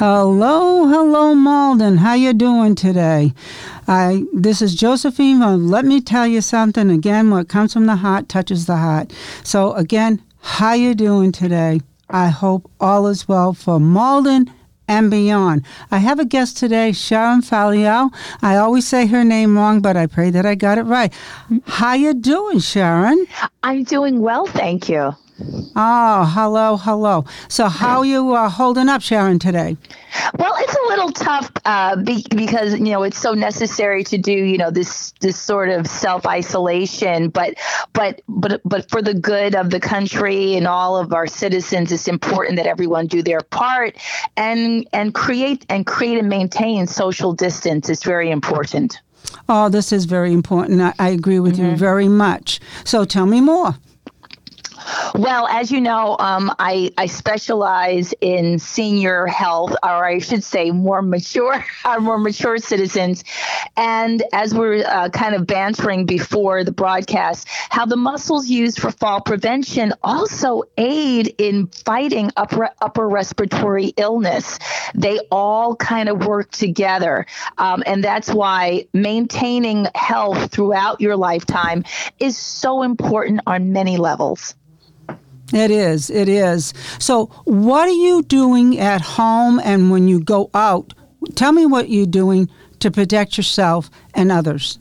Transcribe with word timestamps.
Hello, 0.00 0.86
hello, 0.86 1.34
Malden. 1.34 1.98
How 1.98 2.14
you 2.14 2.32
doing 2.32 2.74
today? 2.74 3.34
I 3.86 4.24
this 4.32 4.62
is 4.62 4.74
Josephine. 4.74 5.68
Let 5.68 5.84
me 5.84 6.00
tell 6.00 6.26
you 6.26 6.40
something. 6.40 6.90
Again, 6.90 7.28
what 7.28 7.50
comes 7.50 7.74
from 7.74 7.84
the 7.84 7.96
heart 7.96 8.26
touches 8.26 8.64
the 8.64 8.78
heart. 8.78 9.12
So 9.44 9.74
again, 9.74 10.22
how 10.40 10.72
you 10.72 10.94
doing 10.94 11.32
today? 11.32 11.82
I 12.08 12.28
hope 12.28 12.70
all 12.80 13.08
is 13.08 13.28
well 13.28 13.52
for 13.52 13.78
Malden 13.78 14.50
and 14.88 15.10
beyond. 15.10 15.66
I 15.90 15.98
have 15.98 16.18
a 16.18 16.24
guest 16.24 16.56
today, 16.56 16.92
Sharon 16.92 17.42
Falial. 17.42 18.08
I 18.40 18.56
always 18.56 18.88
say 18.88 19.04
her 19.04 19.22
name 19.22 19.54
wrong, 19.54 19.82
but 19.82 19.98
I 19.98 20.06
pray 20.06 20.30
that 20.30 20.46
I 20.46 20.54
got 20.54 20.78
it 20.78 20.84
right. 20.84 21.12
How 21.66 21.92
you 21.92 22.14
doing, 22.14 22.60
Sharon? 22.60 23.26
I'm 23.62 23.84
doing 23.84 24.22
well, 24.22 24.46
thank 24.46 24.88
you. 24.88 25.14
Oh, 25.76 26.30
hello, 26.34 26.76
hello. 26.76 27.24
So, 27.48 27.68
how 27.68 28.02
you 28.02 28.34
uh, 28.34 28.48
holding 28.48 28.88
up, 28.88 29.00
Sharon, 29.00 29.38
today? 29.38 29.76
Well, 30.38 30.52
it's 30.58 30.74
a 30.74 30.88
little 30.88 31.10
tough 31.10 31.50
uh, 31.64 31.96
be- 31.96 32.26
because 32.34 32.74
you 32.74 32.92
know 32.92 33.02
it's 33.02 33.18
so 33.18 33.32
necessary 33.32 34.04
to 34.04 34.18
do 34.18 34.32
you 34.32 34.58
know 34.58 34.70
this 34.70 35.12
this 35.20 35.38
sort 35.38 35.70
of 35.70 35.86
self 35.86 36.26
isolation, 36.26 37.30
but 37.30 37.54
but 37.92 38.20
but 38.28 38.60
but 38.64 38.90
for 38.90 39.00
the 39.00 39.14
good 39.14 39.54
of 39.54 39.70
the 39.70 39.80
country 39.80 40.56
and 40.56 40.66
all 40.66 40.96
of 40.96 41.12
our 41.12 41.26
citizens, 41.26 41.92
it's 41.92 42.08
important 42.08 42.56
that 42.56 42.66
everyone 42.66 43.06
do 43.06 43.22
their 43.22 43.40
part 43.40 43.96
and 44.36 44.86
and 44.92 45.14
create 45.14 45.64
and 45.68 45.86
create 45.86 46.18
and 46.18 46.28
maintain 46.28 46.86
social 46.86 47.32
distance. 47.32 47.88
It's 47.88 48.04
very 48.04 48.30
important. 48.30 49.00
Oh, 49.48 49.68
this 49.68 49.92
is 49.92 50.04
very 50.04 50.32
important. 50.32 50.80
I, 50.80 50.94
I 50.98 51.08
agree 51.10 51.40
with 51.40 51.54
mm-hmm. 51.56 51.70
you 51.70 51.76
very 51.76 52.08
much. 52.08 52.60
So, 52.84 53.04
tell 53.04 53.26
me 53.26 53.40
more. 53.40 53.76
Well, 55.20 55.46
as 55.48 55.70
you 55.70 55.82
know, 55.82 56.16
um, 56.18 56.50
I, 56.58 56.92
I 56.96 57.04
specialize 57.04 58.14
in 58.22 58.58
senior 58.58 59.26
health, 59.26 59.72
or 59.82 60.06
I 60.06 60.18
should 60.18 60.42
say, 60.42 60.70
more 60.70 61.02
mature, 61.02 61.62
our 61.84 62.00
more 62.00 62.16
mature 62.16 62.56
citizens. 62.56 63.22
And 63.76 64.22
as 64.32 64.54
we're 64.54 64.82
uh, 64.82 65.10
kind 65.10 65.34
of 65.34 65.46
bantering 65.46 66.06
before 66.06 66.64
the 66.64 66.72
broadcast, 66.72 67.46
how 67.50 67.84
the 67.84 67.98
muscles 67.98 68.48
used 68.48 68.80
for 68.80 68.90
fall 68.90 69.20
prevention 69.20 69.92
also 70.02 70.62
aid 70.78 71.34
in 71.36 71.66
fighting 71.66 72.30
upper 72.38 72.70
upper 72.80 73.06
respiratory 73.06 73.92
illness. 73.98 74.58
They 74.94 75.18
all 75.30 75.76
kind 75.76 76.08
of 76.08 76.24
work 76.24 76.50
together, 76.50 77.26
um, 77.58 77.82
and 77.84 78.02
that's 78.02 78.32
why 78.32 78.86
maintaining 78.94 79.86
health 79.94 80.50
throughout 80.50 81.02
your 81.02 81.18
lifetime 81.18 81.84
is 82.18 82.38
so 82.38 82.82
important 82.82 83.42
on 83.46 83.74
many 83.74 83.98
levels. 83.98 84.54
It 85.52 85.70
is. 85.70 86.10
It 86.10 86.28
is. 86.28 86.72
So, 86.98 87.26
what 87.44 87.88
are 87.88 87.92
you 87.92 88.22
doing 88.22 88.78
at 88.78 89.00
home 89.00 89.60
and 89.64 89.90
when 89.90 90.08
you 90.08 90.20
go 90.20 90.50
out? 90.54 90.94
Tell 91.34 91.52
me 91.52 91.66
what 91.66 91.90
you're 91.90 92.06
doing 92.06 92.48
to 92.80 92.90
protect 92.90 93.36
yourself 93.36 93.90
and 94.14 94.30
others. 94.30 94.78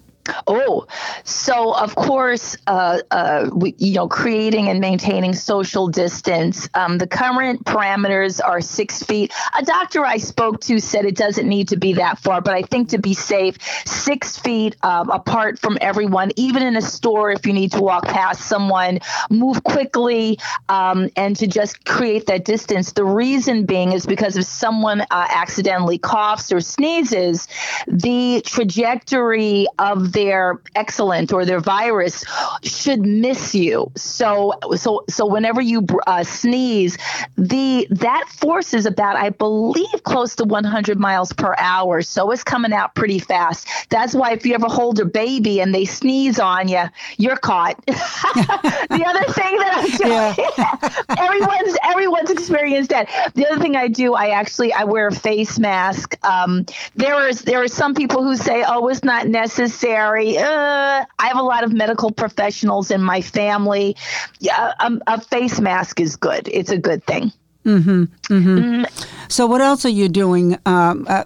Oh, 0.47 0.87
so 1.23 1.73
of 1.73 1.95
course, 1.95 2.57
uh, 2.67 2.99
uh, 3.11 3.49
we, 3.53 3.75
you 3.77 3.93
know, 3.93 4.07
creating 4.07 4.67
and 4.69 4.79
maintaining 4.79 5.33
social 5.33 5.87
distance. 5.87 6.69
Um, 6.73 6.97
the 6.97 7.07
current 7.07 7.65
parameters 7.65 8.39
are 8.43 8.61
six 8.61 9.03
feet. 9.03 9.33
A 9.57 9.63
doctor 9.63 10.05
I 10.05 10.17
spoke 10.17 10.61
to 10.61 10.79
said 10.79 11.05
it 11.05 11.15
doesn't 11.15 11.47
need 11.47 11.69
to 11.69 11.77
be 11.77 11.93
that 11.93 12.19
far, 12.19 12.41
but 12.41 12.53
I 12.53 12.61
think 12.63 12.89
to 12.89 12.97
be 12.97 13.13
safe, 13.13 13.57
six 13.85 14.37
feet 14.37 14.75
um, 14.83 15.09
apart 15.09 15.59
from 15.59 15.77
everyone, 15.81 16.31
even 16.35 16.63
in 16.63 16.75
a 16.75 16.81
store, 16.81 17.31
if 17.31 17.45
you 17.45 17.53
need 17.53 17.71
to 17.73 17.81
walk 17.81 18.05
past 18.05 18.41
someone, 18.41 18.99
move 19.29 19.63
quickly 19.63 20.39
um, 20.67 21.09
and 21.15 21.35
to 21.37 21.47
just 21.47 21.85
create 21.85 22.27
that 22.27 22.45
distance. 22.45 22.93
The 22.93 23.05
reason 23.05 23.65
being 23.65 23.93
is 23.93 24.05
because 24.05 24.37
if 24.37 24.45
someone 24.45 25.01
uh, 25.01 25.05
accidentally 25.11 25.97
coughs 25.97 26.51
or 26.51 26.61
sneezes, 26.61 27.47
the 27.87 28.41
trajectory 28.45 29.67
of 29.77 30.11
the 30.11 30.18
their 30.19 30.59
excellent 30.75 31.31
or 31.31 31.45
their 31.45 31.61
virus 31.61 32.25
should 32.61 32.99
miss 33.05 33.55
you. 33.55 33.89
So 33.95 34.53
so 34.75 35.05
so 35.07 35.25
whenever 35.25 35.61
you 35.61 35.85
uh, 36.05 36.25
sneeze, 36.25 36.97
the 37.37 37.87
that 37.89 38.27
force 38.27 38.73
is 38.73 38.85
about 38.85 39.15
I 39.15 39.29
believe 39.29 40.03
close 40.03 40.35
to 40.35 40.43
100 40.43 40.99
miles 40.99 41.31
per 41.31 41.55
hour. 41.57 42.01
So 42.01 42.31
it's 42.31 42.43
coming 42.43 42.73
out 42.73 42.95
pretty 42.95 43.19
fast. 43.19 43.67
That's 43.89 44.13
why 44.13 44.33
if 44.33 44.45
you 44.45 44.55
ever 44.55 44.67
hold 44.67 44.99
a 44.99 45.05
baby 45.05 45.61
and 45.61 45.73
they 45.73 45.85
sneeze 45.85 46.37
on 46.37 46.67
you, 46.67 46.83
you're 47.17 47.37
caught. 47.37 47.77
the 47.85 49.03
other 49.07 49.33
thing 49.33 49.57
that 49.57 49.71
I'm 49.77 49.97
doing, 49.97 50.47
yeah. 50.57 51.15
everyone's 51.25 51.77
everyone's 51.85 52.29
experienced 52.29 52.89
that. 52.89 53.07
The 53.35 53.49
other 53.49 53.61
thing 53.61 53.77
I 53.77 53.87
do, 53.87 54.15
I 54.15 54.31
actually 54.31 54.73
I 54.73 54.83
wear 54.83 55.07
a 55.07 55.13
face 55.13 55.57
mask. 55.57 56.17
Um, 56.25 56.65
there 56.95 57.29
is 57.29 57.43
there 57.43 57.63
are 57.63 57.69
some 57.69 57.93
people 57.93 58.21
who 58.21 58.35
say, 58.35 58.65
oh, 58.67 58.89
it's 58.89 59.05
not 59.05 59.27
necessary 59.27 59.98
Uh, 59.99 61.05
I 61.19 61.27
have 61.27 61.37
a 61.37 61.43
lot 61.43 61.63
of 61.63 61.73
medical 61.73 62.11
professionals 62.11 62.91
in 62.91 63.01
my 63.01 63.21
family. 63.21 63.95
Yeah, 64.39 64.73
a, 64.79 64.91
a 65.07 65.21
face 65.21 65.59
mask 65.59 65.99
is 65.99 66.15
good. 66.15 66.47
It's 66.51 66.71
a 66.71 66.77
good 66.77 67.05
thing. 67.05 67.31
Mm-hmm, 67.65 68.03
mm-hmm. 68.33 68.57
Mm. 68.57 69.05
So, 69.27 69.45
what 69.45 69.61
else 69.61 69.85
are 69.85 69.89
you 69.89 70.09
doing? 70.09 70.57
Um, 70.65 71.05
uh, 71.09 71.25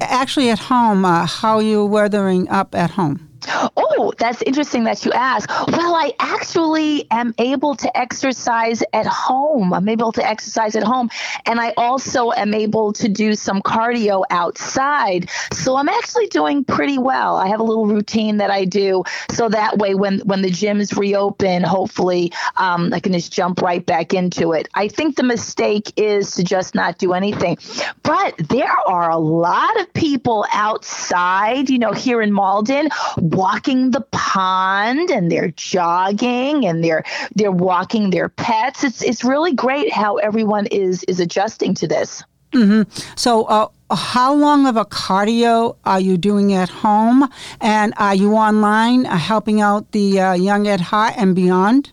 actually, 0.00 0.50
at 0.50 0.58
home, 0.58 1.04
uh, 1.04 1.26
how 1.26 1.56
are 1.56 1.62
you 1.62 1.84
weathering 1.84 2.48
up 2.48 2.74
at 2.74 2.90
home? 2.90 3.28
Oh, 3.48 3.89
that's 4.18 4.42
interesting 4.42 4.84
that 4.84 5.04
you 5.04 5.12
ask. 5.12 5.48
Well, 5.68 5.94
I 5.94 6.12
actually 6.18 7.06
am 7.10 7.34
able 7.38 7.74
to 7.76 7.98
exercise 7.98 8.82
at 8.92 9.06
home. 9.06 9.72
I'm 9.72 9.88
able 9.88 10.12
to 10.12 10.26
exercise 10.26 10.76
at 10.76 10.82
home. 10.82 11.10
And 11.46 11.60
I 11.60 11.72
also 11.76 12.32
am 12.32 12.54
able 12.54 12.92
to 12.94 13.08
do 13.08 13.34
some 13.34 13.62
cardio 13.62 14.24
outside. 14.30 15.30
So 15.52 15.76
I'm 15.76 15.88
actually 15.88 16.28
doing 16.28 16.64
pretty 16.64 16.98
well. 16.98 17.36
I 17.36 17.48
have 17.48 17.60
a 17.60 17.64
little 17.64 17.86
routine 17.86 18.38
that 18.38 18.50
I 18.50 18.64
do. 18.64 19.04
So 19.30 19.48
that 19.48 19.78
way, 19.78 19.94
when, 19.94 20.20
when 20.20 20.42
the 20.42 20.50
gyms 20.50 20.96
reopen, 20.96 21.62
hopefully 21.62 22.32
um, 22.56 22.92
I 22.92 23.00
can 23.00 23.12
just 23.12 23.32
jump 23.32 23.62
right 23.62 23.84
back 23.84 24.14
into 24.14 24.52
it. 24.52 24.68
I 24.74 24.88
think 24.88 25.16
the 25.16 25.22
mistake 25.22 25.92
is 25.96 26.34
to 26.36 26.44
just 26.44 26.74
not 26.74 26.98
do 26.98 27.12
anything. 27.12 27.58
But 28.02 28.34
there 28.48 28.76
are 28.86 29.10
a 29.10 29.18
lot 29.18 29.80
of 29.80 29.92
people 29.92 30.46
outside, 30.52 31.70
you 31.70 31.78
know, 31.78 31.92
here 31.92 32.22
in 32.22 32.32
Malden 32.32 32.88
walking 33.16 33.89
the 33.90 34.04
pond 34.12 35.10
and 35.10 35.30
they're 35.30 35.52
jogging 35.52 36.66
and 36.66 36.82
they're 36.84 37.04
they're 37.34 37.52
walking 37.52 38.10
their 38.10 38.28
pets. 38.28 38.84
It's 38.84 39.02
it's 39.02 39.24
really 39.24 39.54
great 39.54 39.92
how 39.92 40.16
everyone 40.16 40.66
is 40.66 41.02
is 41.04 41.20
adjusting 41.20 41.74
to 41.74 41.88
this. 41.88 42.22
Mm-hmm. 42.52 42.90
So, 43.16 43.44
uh, 43.44 43.68
how 43.94 44.34
long 44.34 44.66
of 44.66 44.76
a 44.76 44.84
cardio 44.84 45.76
are 45.84 46.00
you 46.00 46.16
doing 46.16 46.52
at 46.52 46.68
home, 46.68 47.28
and 47.60 47.94
are 47.96 48.14
you 48.14 48.34
online 48.34 49.06
uh, 49.06 49.16
helping 49.16 49.60
out 49.60 49.92
the 49.92 50.20
uh, 50.20 50.32
young 50.34 50.66
at 50.66 50.80
heart 50.80 51.14
and 51.16 51.34
beyond? 51.34 51.92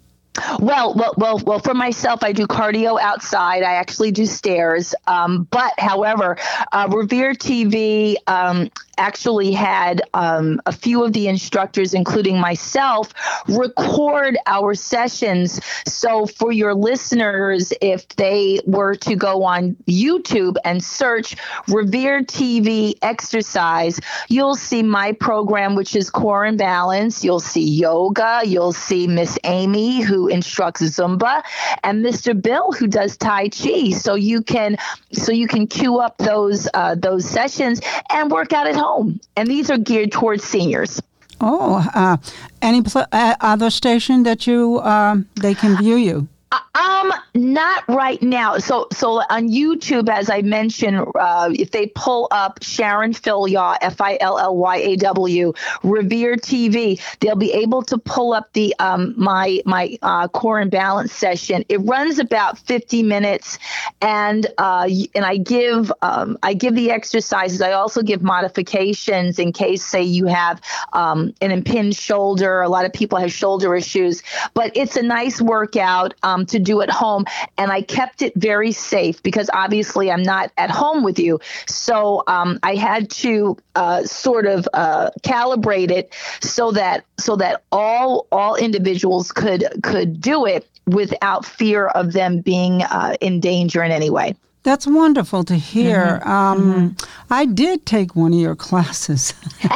Well, 0.60 0.94
well, 0.96 1.14
well, 1.18 1.42
well. 1.46 1.60
For 1.60 1.74
myself, 1.74 2.24
I 2.24 2.32
do 2.32 2.46
cardio 2.46 3.00
outside. 3.00 3.64
I 3.64 3.74
actually 3.74 4.12
do 4.12 4.26
stairs. 4.26 4.94
Um, 5.08 5.48
but, 5.50 5.74
however, 5.80 6.38
uh, 6.72 6.88
Revere 6.92 7.34
TV 7.34 8.16
um, 8.28 8.70
actually 8.98 9.52
had 9.52 10.02
um, 10.14 10.62
a 10.66 10.72
few 10.72 11.04
of 11.04 11.14
the 11.14 11.28
instructors, 11.28 11.94
including 11.94 12.40
myself, 12.40 13.14
record 13.48 14.38
our 14.46 14.74
sessions. 14.74 15.60
So, 15.88 16.26
for 16.26 16.52
your 16.52 16.74
listeners, 16.74 17.74
if 17.82 18.08
they 18.10 18.60
were 18.66 18.96
to 18.96 19.16
go 19.16 19.44
on 19.44 19.76
YouTube 19.88 20.56
and 20.64 20.84
search 20.84 21.36
Revere 21.68 22.24
TV 22.24 22.96
exercise, 23.02 24.00
you'll 24.30 24.56
see 24.56 24.84
my 24.84 25.12
program, 25.14 25.76
which 25.76 25.96
is 25.96 26.10
Core 26.10 26.46
and 26.46 26.58
Balance. 26.58 27.24
You'll 27.24 27.40
see 27.40 27.68
yoga. 27.68 28.42
You'll 28.46 28.74
see 28.74 29.08
Miss 29.08 29.38
Amy, 29.44 30.02
who 30.02 30.28
instructs 30.28 30.82
Zumba, 30.82 31.44
and 31.84 32.04
Mr. 32.04 32.40
Bill, 32.40 32.72
who 32.72 32.88
does 32.88 33.18
Tai 33.18 33.50
Chi. 33.50 33.92
So 33.92 34.16
you 34.16 34.42
can 34.42 34.78
so 35.14 35.32
you 35.32 35.48
can 35.48 35.68
queue 35.68 36.00
up 36.00 36.18
those 36.18 36.68
uh, 36.74 36.96
those 36.96 37.30
sessions 37.30 37.82
and 38.10 38.32
work 38.32 38.54
out 38.54 38.68
at 38.68 38.76
home 38.76 38.87
home, 38.88 39.20
and 39.36 39.48
these 39.48 39.70
are 39.70 39.78
geared 39.78 40.12
towards 40.12 40.44
seniors. 40.44 41.02
Oh, 41.40 41.86
uh, 41.94 42.18
any 42.62 42.82
pl- 42.82 43.06
uh, 43.12 43.36
other 43.42 43.70
station 43.70 44.24
that 44.24 44.48
you 44.48 44.80
uh, 44.80 45.18
they 45.36 45.54
can 45.54 45.78
view 45.78 45.96
you? 45.96 46.28
Uh, 46.52 46.60
um, 46.76 47.14
not 47.38 47.84
right 47.88 48.22
now. 48.22 48.58
So, 48.58 48.88
so 48.92 49.22
on 49.30 49.50
YouTube, 49.50 50.10
as 50.10 50.30
I 50.30 50.42
mentioned, 50.42 51.06
uh, 51.16 51.52
if 51.54 51.72
they 51.72 51.88
pull 51.88 52.28
up 52.32 52.64
Sharon 52.64 53.14
Fillyaw, 53.14 53.78
F 53.82 54.02
I 54.02 54.18
L 54.20 54.40
L 54.40 54.58
Y 54.58 54.78
A 54.78 54.96
W, 54.98 55.54
Revere 55.84 56.36
TV, 56.36 57.00
they'll 57.20 57.36
be 57.36 57.54
able 57.54 57.84
to 57.84 57.98
pull 57.98 58.34
up 58.34 58.52
the 58.54 58.76
um 58.80 59.14
my 59.18 59.62
my 59.66 59.98
uh, 60.02 60.28
core 60.28 60.60
and 60.60 60.72
balance 60.72 61.14
session. 61.14 61.64
It 61.70 61.78
runs 61.78 62.20
about 62.20 62.58
fifty 62.58 63.04
minutes, 63.04 63.60
and 64.02 64.48
uh, 64.58 64.90
and 65.14 65.24
I 65.26 65.38
give 65.38 65.92
um 66.02 66.38
I 66.44 66.54
give 66.56 66.76
the 66.76 66.92
exercises. 66.92 67.62
I 67.62 67.74
also 67.74 68.02
give 68.02 68.22
modifications 68.24 69.40
in 69.40 69.54
case, 69.54 69.84
say, 69.86 70.02
you 70.02 70.26
have 70.26 70.62
um 70.94 71.34
an 71.42 71.52
impinged 71.52 72.00
shoulder. 72.00 72.62
A 72.62 72.70
lot 72.70 72.86
of 72.86 72.94
people 72.94 73.20
have 73.20 73.32
shoulder 73.32 73.76
issues, 73.76 74.24
but 74.56 74.76
it's 74.76 74.96
a 74.96 75.04
nice 75.04 75.40
workout 75.40 76.16
um 76.24 76.46
to 76.48 76.60
do 76.60 76.82
at 76.82 76.90
home. 76.90 77.26
And 77.58 77.72
I 77.72 77.82
kept 77.82 78.22
it 78.22 78.34
very 78.36 78.72
safe 78.72 79.22
because 79.24 79.50
obviously 79.54 80.12
I'm 80.12 80.24
not 80.24 80.52
at 80.58 80.70
home 80.70 81.04
with 81.04 81.20
you. 81.20 81.40
So 81.68 82.24
um, 82.28 82.60
I 82.64 82.76
had 82.76 83.10
to 83.12 83.58
uh, 83.76 84.04
sort 84.04 84.46
of 84.46 84.68
uh, 84.74 85.12
calibrate 85.22 85.92
it 85.92 86.14
so 86.40 86.72
that 86.72 87.06
so 87.20 87.36
that 87.38 87.64
all 87.72 88.28
all 88.32 88.56
individuals 88.56 89.32
could 89.32 89.66
could 89.84 90.20
do 90.22 90.46
it 90.46 90.68
without 90.86 91.46
fear 91.46 91.88
of 91.88 92.14
them 92.14 92.42
being 92.42 92.82
uh, 92.84 93.16
in 93.22 93.40
danger 93.40 93.84
in 93.84 93.92
any 93.92 94.10
way. 94.10 94.36
That's 94.64 94.86
wonderful 94.86 95.44
to 95.46 95.56
hear. 95.56 96.20
Mm-hmm. 96.22 96.30
Um, 96.30 96.74
mm-hmm. 96.92 97.34
I 97.34 97.46
did 97.46 97.86
take 97.86 98.18
one 98.18 98.34
of 98.34 98.40
your 98.40 98.56
classes. 98.56 99.34
it 99.62 99.70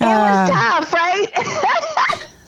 was 0.00 0.50
tough, 0.50 0.92
right? 0.94 1.26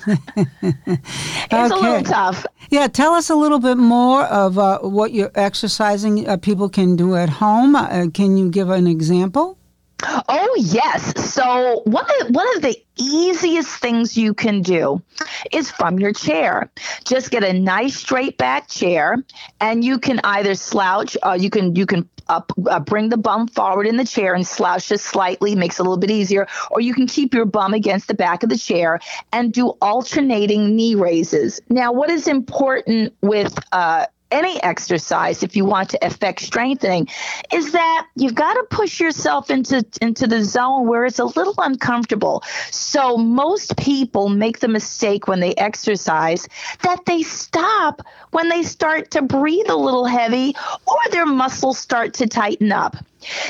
it's 0.63 1.53
okay. 1.53 1.71
a 1.71 1.77
little 1.77 2.03
tough. 2.03 2.47
Yeah, 2.71 2.87
tell 2.89 3.13
us 3.15 3.29
a 3.31 3.35
little 3.35 3.59
bit 3.59 3.77
more 3.77 4.25
of 4.25 4.59
uh, 4.59 4.79
what 4.81 5.13
you're 5.13 5.31
exercising 5.35 6.29
uh, 6.29 6.37
people 6.39 6.69
can 6.69 6.97
do 6.97 7.15
at 7.15 7.29
home. 7.29 7.77
Uh, 7.77 8.07
can 8.13 8.37
you 8.37 8.51
give 8.51 8.71
an 8.71 8.87
example? 8.87 9.58
Oh 10.05 10.55
yes. 10.59 11.33
So 11.33 11.83
one 11.85 12.07
of 12.21 12.31
one 12.31 12.47
of 12.57 12.63
the 12.63 12.77
easiest 12.97 13.81
things 13.81 14.17
you 14.17 14.33
can 14.35 14.63
do 14.63 15.03
is 15.51 15.71
from 15.71 15.99
your 15.99 16.13
chair. 16.13 16.71
Just 17.05 17.31
get 17.31 17.43
a 17.43 17.53
nice 17.53 17.97
straight 17.97 18.39
back 18.39 18.69
chair, 18.69 19.17
and 19.61 19.85
you 19.85 19.99
can 19.99 20.21
either 20.23 20.55
slouch. 20.55 21.17
Uh, 21.23 21.37
you 21.39 21.51
can 21.51 21.75
you 21.75 21.85
can 21.87 22.09
up, 22.29 22.53
uh, 22.71 22.79
bring 22.79 23.09
the 23.09 23.17
bum 23.17 23.49
forward 23.49 23.87
in 23.87 23.97
the 23.97 24.05
chair 24.05 24.35
and 24.35 24.47
slouch 24.47 24.89
just 24.89 25.07
slightly, 25.07 25.55
makes 25.55 25.79
it 25.79 25.81
a 25.81 25.83
little 25.83 25.97
bit 25.99 26.11
easier. 26.11 26.47
Or 26.71 26.81
you 26.81 26.95
can 26.95 27.07
keep 27.07 27.35
your 27.35 27.47
bum 27.47 27.75
against 27.75 28.09
the 28.09 28.15
back 28.15 28.43
of 28.43 28.51
the 28.51 28.59
chair 28.59 29.01
and 29.33 29.53
do 29.53 29.69
alternating 29.81 30.77
knee 30.77 30.95
raises. 30.95 31.61
Now, 31.69 31.93
what 31.93 32.11
is 32.11 32.29
important 32.29 33.15
with 33.23 33.59
uh, 33.73 34.07
any 34.31 34.63
exercise 34.63 35.43
if 35.43 35.57
you 35.57 35.65
want 35.65 35.91
to 35.91 36.05
affect 36.05 36.41
strengthening 36.41 37.09
is 37.53 37.73
that 37.73 38.07
you've 38.15 38.35
got 38.35 38.55
to 38.55 38.65
push 38.71 39.01
yourself 39.01 39.51
into 39.51 39.85
into 40.01 40.27
the 40.27 40.45
zone 40.45 40.87
where 40.87 41.05
it's 41.05 41.19
a 41.19 41.25
little 41.25 41.55
uncomfortable. 41.59 42.43
So 42.71 43.17
most 43.17 43.77
people 43.77 44.29
make 44.29 44.61
the 44.61 44.69
mistake 44.69 45.29
when 45.29 45.41
they 45.41 45.55
exercise 45.55 46.49
that 46.83 47.05
they 47.07 47.23
stop 47.23 48.03
when 48.31 48.49
they 48.49 48.63
start 48.63 49.11
to 49.13 49.23
breathe 49.23 49.69
a 49.69 49.77
little 49.77 50.05
heavy 50.05 50.55
or 50.87 50.99
their 51.11 51.27
muscles 51.27 51.79
start 51.79 52.15
to 52.15 52.27
tighten 52.27 52.73
up 52.73 52.97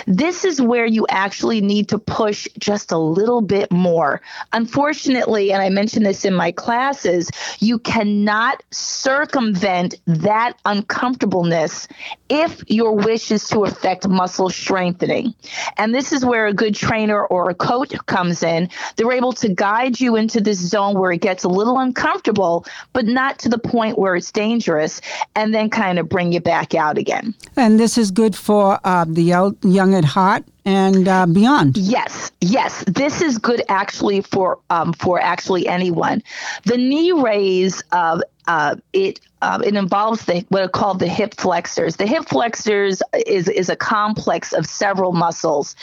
this 0.06 0.44
is 0.44 0.60
where 0.60 0.86
you 0.86 1.06
actually 1.08 1.60
need 1.60 1.88
to 1.88 1.98
push 1.98 2.48
just 2.58 2.92
a 2.92 2.98
little 2.98 3.40
bit 3.40 3.70
more. 3.70 4.20
Unfortunately, 4.52 5.52
and 5.52 5.62
I 5.62 5.68
mentioned 5.68 6.06
this 6.06 6.24
in 6.24 6.34
my 6.34 6.52
classes, 6.52 7.30
you 7.60 7.78
cannot 7.78 8.62
circumvent 8.70 9.94
that 10.06 10.54
uncomfortableness 10.64 11.88
if 12.28 12.62
your 12.68 12.94
wish 12.94 13.30
is 13.30 13.48
to 13.48 13.64
affect 13.64 14.06
muscle 14.06 14.50
strengthening. 14.50 15.34
And 15.76 15.94
this 15.94 16.12
is 16.12 16.24
where 16.24 16.46
a 16.46 16.52
good 16.52 16.74
trainer 16.74 17.24
or 17.24 17.50
a 17.50 17.54
coach 17.54 17.94
comes 18.06 18.42
in. 18.42 18.68
They're 18.96 19.12
able 19.12 19.32
to 19.34 19.48
guide 19.48 20.00
you 20.00 20.16
into 20.16 20.40
this 20.40 20.58
zone 20.58 20.98
where 20.98 21.12
it 21.12 21.20
gets 21.20 21.44
a 21.44 21.48
little 21.48 21.78
uncomfortable, 21.78 22.66
but 22.92 23.06
not 23.06 23.38
to 23.40 23.48
the 23.48 23.58
point 23.58 23.98
where 23.98 24.16
it's 24.16 24.32
dangerous, 24.32 25.00
and 25.34 25.54
then 25.54 25.70
kind 25.70 25.98
of 25.98 26.08
bring 26.08 26.32
you 26.32 26.40
back 26.40 26.74
out 26.74 26.98
again. 26.98 27.34
And 27.56 27.78
this 27.78 27.96
is 27.98 28.10
good 28.10 28.36
for 28.36 28.80
uh, 28.84 29.04
the 29.08 29.32
young 29.62 29.94
at 29.94 30.04
heart 30.04 30.44
and 30.64 31.08
uh, 31.08 31.26
beyond. 31.26 31.76
Yes, 31.76 32.30
yes, 32.40 32.84
this 32.86 33.20
is 33.22 33.38
good 33.38 33.62
actually 33.68 34.20
for 34.20 34.58
um, 34.70 34.92
for 34.92 35.20
actually 35.20 35.66
anyone. 35.66 36.22
The 36.64 36.76
knee 36.76 37.12
raise, 37.12 37.82
uh, 37.92 38.20
uh, 38.46 38.76
it 38.92 39.20
uh, 39.40 39.62
it 39.64 39.76
involves 39.76 40.24
the 40.24 40.44
what 40.48 40.62
are 40.62 40.68
called 40.68 40.98
the 40.98 41.08
hip 41.08 41.34
flexors. 41.34 41.96
The 41.96 42.06
hip 42.06 42.28
flexors 42.28 43.02
is 43.26 43.48
is 43.48 43.68
a 43.68 43.76
complex 43.76 44.52
of 44.52 44.66
several 44.66 45.12
muscles. 45.12 45.76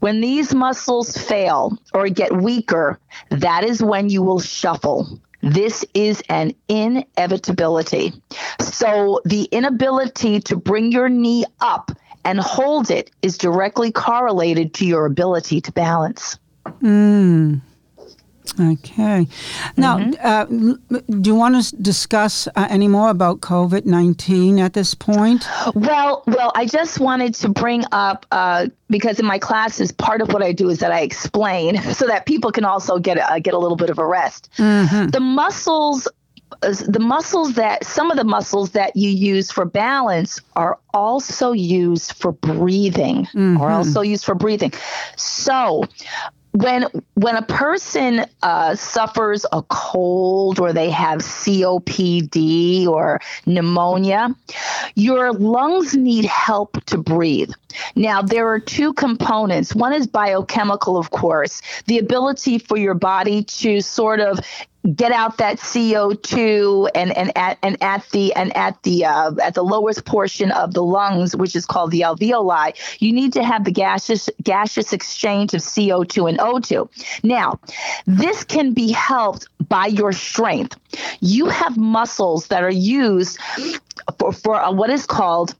When 0.00 0.20
these 0.20 0.54
muscles 0.54 1.16
fail 1.16 1.78
or 1.94 2.08
get 2.08 2.36
weaker, 2.36 2.98
that 3.30 3.64
is 3.64 3.82
when 3.82 4.08
you 4.08 4.22
will 4.22 4.40
shuffle. 4.40 5.20
This 5.42 5.84
is 5.92 6.22
an 6.28 6.54
inevitability. 6.68 8.12
So, 8.60 9.20
the 9.24 9.48
inability 9.50 10.38
to 10.42 10.56
bring 10.56 10.92
your 10.92 11.08
knee 11.08 11.44
up 11.60 11.90
and 12.24 12.40
hold 12.40 12.90
it 12.90 13.10
is 13.22 13.38
directly 13.38 13.92
correlated 13.92 14.74
to 14.74 14.86
your 14.86 15.06
ability 15.06 15.60
to 15.60 15.72
balance. 15.72 16.38
Mm. 16.80 17.60
Okay. 18.60 19.26
Now, 19.76 19.98
mm-hmm. 19.98 20.94
uh, 20.94 21.00
do 21.20 21.30
you 21.30 21.34
want 21.34 21.64
to 21.64 21.76
discuss 21.76 22.48
uh, 22.48 22.66
any 22.68 22.88
more 22.88 23.08
about 23.08 23.40
COVID 23.40 23.86
nineteen 23.86 24.58
at 24.58 24.74
this 24.74 24.94
point? 24.94 25.46
Well, 25.74 26.22
well, 26.26 26.52
I 26.54 26.66
just 26.66 27.00
wanted 27.00 27.34
to 27.36 27.48
bring 27.48 27.84
up 27.92 28.26
uh, 28.30 28.66
because 28.90 29.18
in 29.18 29.26
my 29.26 29.38
classes, 29.38 29.92
part 29.92 30.20
of 30.20 30.32
what 30.32 30.42
I 30.42 30.52
do 30.52 30.68
is 30.68 30.80
that 30.80 30.92
I 30.92 31.00
explain 31.00 31.80
so 31.94 32.06
that 32.06 32.26
people 32.26 32.52
can 32.52 32.64
also 32.64 32.98
get 32.98 33.16
a, 33.16 33.40
get 33.40 33.54
a 33.54 33.58
little 33.58 33.76
bit 33.76 33.90
of 33.90 33.98
a 33.98 34.06
rest. 34.06 34.50
Mm-hmm. 34.58 35.08
The 35.08 35.20
muscles 35.20 36.08
the 36.60 37.00
muscles 37.00 37.54
that 37.54 37.84
some 37.84 38.10
of 38.10 38.16
the 38.16 38.24
muscles 38.24 38.70
that 38.70 38.94
you 38.96 39.10
use 39.10 39.50
for 39.50 39.64
balance 39.64 40.40
are 40.56 40.78
also 40.94 41.52
used 41.52 42.12
for 42.14 42.32
breathing 42.32 43.24
mm-hmm. 43.26 43.60
are 43.60 43.70
also 43.70 44.00
used 44.00 44.24
for 44.24 44.34
breathing 44.34 44.72
so 45.16 45.84
when 46.52 46.86
when 47.14 47.36
a 47.36 47.42
person 47.42 48.26
uh, 48.42 48.74
suffers 48.74 49.44
a 49.52 49.62
cold 49.62 50.60
or 50.60 50.72
they 50.72 50.90
have 50.90 51.20
COPD 51.20 52.86
or 52.86 53.20
pneumonia, 53.46 54.34
your 54.94 55.32
lungs 55.32 55.94
need 55.94 56.26
help 56.26 56.82
to 56.84 56.98
breathe. 56.98 57.50
Now 57.96 58.20
there 58.20 58.46
are 58.48 58.60
two 58.60 58.92
components. 58.92 59.74
One 59.74 59.94
is 59.94 60.06
biochemical, 60.06 60.98
of 60.98 61.10
course, 61.10 61.62
the 61.86 61.98
ability 61.98 62.58
for 62.58 62.76
your 62.76 62.94
body 62.94 63.44
to 63.44 63.80
sort 63.80 64.20
of 64.20 64.38
get 64.94 65.12
out 65.12 65.38
that 65.38 65.58
CO2 65.58 66.90
and 66.94 67.16
and 67.16 67.36
at 67.36 67.58
and 67.62 67.80
at 67.82 68.08
the 68.10 68.34
and 68.34 68.54
at 68.56 68.82
the 68.82 69.04
uh, 69.04 69.32
at 69.42 69.54
the 69.54 69.62
lowest 69.62 70.04
portion 70.04 70.50
of 70.52 70.74
the 70.74 70.82
lungs, 70.82 71.36
which 71.36 71.54
is 71.54 71.66
called 71.66 71.90
the 71.90 72.00
alveoli, 72.00 72.74
you 72.98 73.12
need 73.12 73.32
to 73.32 73.44
have 73.44 73.64
the 73.64 73.70
gaseous 73.70 74.28
gaseous 74.42 74.92
exchange 74.92 75.54
of 75.54 75.60
CO2 75.60 76.28
and 76.28 76.38
O2. 76.38 76.88
Now, 77.22 77.60
this 78.06 78.44
can 78.44 78.72
be 78.72 78.90
helped 78.90 79.48
by 79.68 79.86
your 79.86 80.12
strength. 80.12 80.76
You 81.20 81.46
have 81.46 81.76
muscles 81.76 82.48
that 82.48 82.62
are 82.62 82.70
used 82.70 83.38
for 84.18 84.32
for 84.32 84.56
uh, 84.56 84.72
what 84.72 84.90
is 84.90 85.06
called 85.06 85.54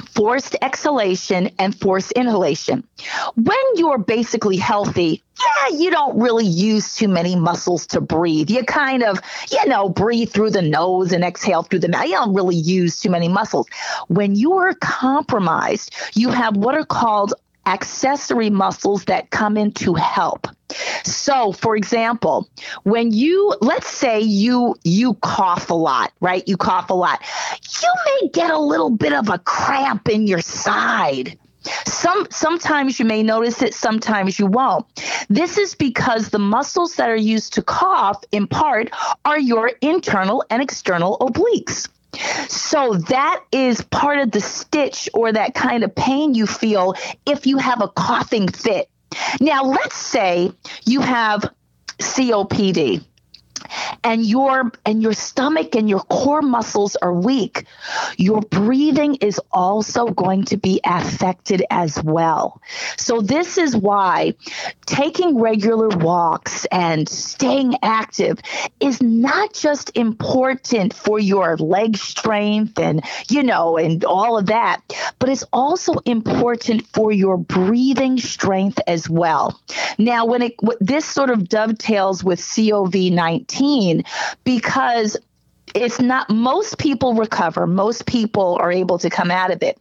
forced 0.00 0.56
exhalation 0.62 1.50
and 1.58 1.78
forced 1.78 2.12
inhalation. 2.12 2.86
When 3.34 3.56
you're 3.74 3.98
basically 3.98 4.56
healthy, 4.56 5.22
yeah, 5.40 5.76
you 5.76 5.90
don't 5.90 6.18
really 6.18 6.46
use 6.46 6.96
too 6.96 7.08
many 7.08 7.36
muscles 7.36 7.86
to 7.88 8.00
breathe. 8.00 8.50
You 8.50 8.64
kind 8.64 9.02
of, 9.02 9.20
you 9.50 9.66
know, 9.66 9.88
breathe 9.88 10.30
through 10.30 10.50
the 10.50 10.62
nose 10.62 11.12
and 11.12 11.24
exhale 11.24 11.62
through 11.62 11.80
the 11.80 11.88
mouth. 11.88 12.06
You 12.06 12.12
don't 12.12 12.34
really 12.34 12.56
use 12.56 13.00
too 13.00 13.10
many 13.10 13.28
muscles. 13.28 13.66
When 14.08 14.34
you 14.34 14.54
are 14.54 14.74
compromised, 14.74 15.94
you 16.14 16.30
have 16.30 16.56
what 16.56 16.74
are 16.74 16.84
called 16.84 17.34
accessory 17.66 18.50
muscles 18.50 19.04
that 19.04 19.30
come 19.30 19.56
in 19.56 19.72
to 19.72 19.94
help. 19.94 20.46
So, 21.04 21.52
for 21.52 21.76
example, 21.76 22.48
when 22.82 23.12
you 23.12 23.54
let's 23.60 23.88
say 23.88 24.20
you 24.20 24.76
you 24.84 25.14
cough 25.14 25.70
a 25.70 25.74
lot, 25.74 26.12
right? 26.20 26.46
You 26.46 26.56
cough 26.56 26.90
a 26.90 26.94
lot. 26.94 27.22
You 27.82 27.92
may 28.06 28.28
get 28.28 28.50
a 28.50 28.58
little 28.58 28.90
bit 28.90 29.12
of 29.12 29.28
a 29.28 29.38
cramp 29.38 30.08
in 30.08 30.26
your 30.26 30.40
side. 30.40 31.38
Some 31.86 32.26
sometimes 32.30 32.98
you 32.98 33.04
may 33.04 33.22
notice 33.22 33.60
it, 33.62 33.74
sometimes 33.74 34.38
you 34.38 34.46
won't. 34.46 34.86
This 35.28 35.58
is 35.58 35.74
because 35.74 36.30
the 36.30 36.38
muscles 36.38 36.96
that 36.96 37.10
are 37.10 37.16
used 37.16 37.52
to 37.54 37.62
cough 37.62 38.22
in 38.32 38.46
part 38.46 38.90
are 39.24 39.38
your 39.38 39.72
internal 39.82 40.44
and 40.50 40.62
external 40.62 41.18
obliques. 41.18 41.88
So 42.48 42.94
that 42.94 43.44
is 43.52 43.82
part 43.82 44.18
of 44.18 44.30
the 44.30 44.40
stitch 44.40 45.08
or 45.14 45.32
that 45.32 45.54
kind 45.54 45.84
of 45.84 45.94
pain 45.94 46.34
you 46.34 46.46
feel 46.46 46.94
if 47.26 47.46
you 47.46 47.58
have 47.58 47.82
a 47.82 47.88
coughing 47.88 48.48
fit. 48.48 48.88
Now, 49.40 49.64
let's 49.64 49.96
say 49.96 50.52
you 50.84 51.00
have 51.00 51.52
COPD 51.98 53.04
and 54.04 54.24
your 54.24 54.72
and 54.84 55.02
your 55.02 55.12
stomach 55.12 55.74
and 55.74 55.88
your 55.88 56.00
core 56.00 56.42
muscles 56.42 56.96
are 56.96 57.14
weak 57.14 57.66
your 58.16 58.40
breathing 58.42 59.16
is 59.16 59.40
also 59.52 60.06
going 60.06 60.44
to 60.44 60.56
be 60.56 60.80
affected 60.84 61.64
as 61.70 62.02
well. 62.02 62.60
So 62.96 63.20
this 63.20 63.58
is 63.58 63.76
why 63.76 64.34
taking 64.86 65.38
regular 65.38 65.88
walks 65.88 66.66
and 66.66 67.08
staying 67.08 67.76
active 67.82 68.38
is 68.80 69.00
not 69.02 69.54
just 69.54 69.96
important 69.96 70.94
for 70.94 71.18
your 71.18 71.56
leg 71.56 71.96
strength 71.96 72.78
and 72.78 73.02
you 73.28 73.42
know 73.42 73.76
and 73.76 74.04
all 74.04 74.38
of 74.38 74.46
that 74.46 74.82
but 75.18 75.28
it's 75.28 75.44
also 75.52 75.94
important 76.04 76.86
for 76.88 77.12
your 77.12 77.36
breathing 77.36 78.18
strength 78.18 78.80
as 78.86 79.08
well. 79.08 79.60
Now 79.98 80.24
when 80.26 80.42
it 80.42 80.54
this 80.80 81.04
sort 81.04 81.30
of 81.30 81.48
dovetails 81.48 82.24
with 82.24 82.40
cov19 83.50 84.06
because 84.44 85.16
it's 85.74 86.00
not 86.00 86.28
most 86.28 86.78
people 86.78 87.14
recover. 87.14 87.66
Most 87.66 88.06
people 88.06 88.56
are 88.60 88.72
able 88.72 88.98
to 88.98 89.08
come 89.08 89.30
out 89.30 89.52
of 89.52 89.62
it. 89.62 89.78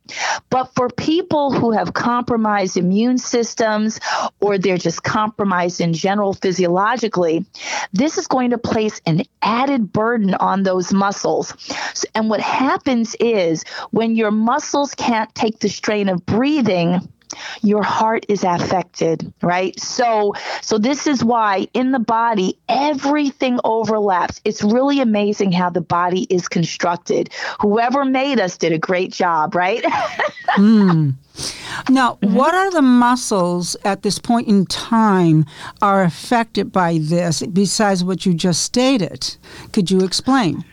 But 0.52 0.66
for 0.76 0.90
people 0.90 1.52
who 1.52 1.72
have 1.72 1.94
compromised 1.94 2.78
immune 2.78 3.18
systems 3.18 4.00
or 4.40 4.60
they're 4.60 4.78
just 4.78 5.04
compromised 5.04 5.82
in 5.82 5.94
general 5.94 6.34
physiologically 6.34 7.46
this 7.94 8.18
is 8.18 8.28
going 8.28 8.52
to 8.52 8.58
place 8.58 9.02
an 9.06 9.24
added 9.42 9.92
burden 9.92 10.36
on 10.36 10.64
those 10.64 10.94
muscles. 10.94 11.54
And 12.14 12.30
what 12.30 12.40
happens 12.40 13.16
is 13.20 13.64
when 13.92 14.16
your 14.16 14.32
muscles 14.32 14.94
can't 14.94 15.34
take 15.34 15.60
the 15.60 15.70
strain 15.70 16.10
of 16.10 16.26
breathing 16.26 17.08
your 17.62 17.84
heart 17.84 18.26
is 18.28 18.44
affected 18.44 19.32
right 19.42 19.80
so 19.80 20.34
so 20.62 20.78
this 20.78 21.08
is 21.08 21.24
why 21.24 21.68
in 21.74 21.92
the 21.92 22.00
body 22.00 22.58
everything 22.68 23.60
overlaps 23.64 24.42
it's 24.46 24.64
really 24.64 25.00
amazing 25.00 25.52
how 25.52 25.70
the 25.70 25.82
body 25.82 26.26
is 26.30 26.48
constructed 26.48 27.30
whoever 27.60 28.06
made 28.06 28.40
us 28.40 28.58
did 28.58 28.72
a 28.72 28.80
great 28.80 29.12
job 29.12 29.56
right 29.56 29.84
mm. 30.58 31.14
Now, 31.90 32.16
mm-hmm. 32.16 32.36
what 32.36 32.54
are 32.54 32.70
the 32.70 32.82
muscles 32.82 33.78
at 33.86 34.02
this 34.02 34.20
point 34.20 34.48
in 34.48 34.66
time 34.66 35.46
are 35.82 36.04
affected 36.04 36.72
by 36.72 37.00
this 37.02 37.42
besides 37.44 38.04
what 38.04 38.26
you 38.26 38.34
just 38.34 38.64
stated? 38.64 39.38
Could 39.72 39.90
you 39.90 40.02
explain? 40.02 40.66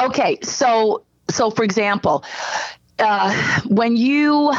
Okay, 0.00 0.38
so 0.42 1.02
so 1.30 1.50
for 1.50 1.62
example, 1.62 2.24
uh, 2.98 3.60
when 3.66 3.96
you 3.96 4.52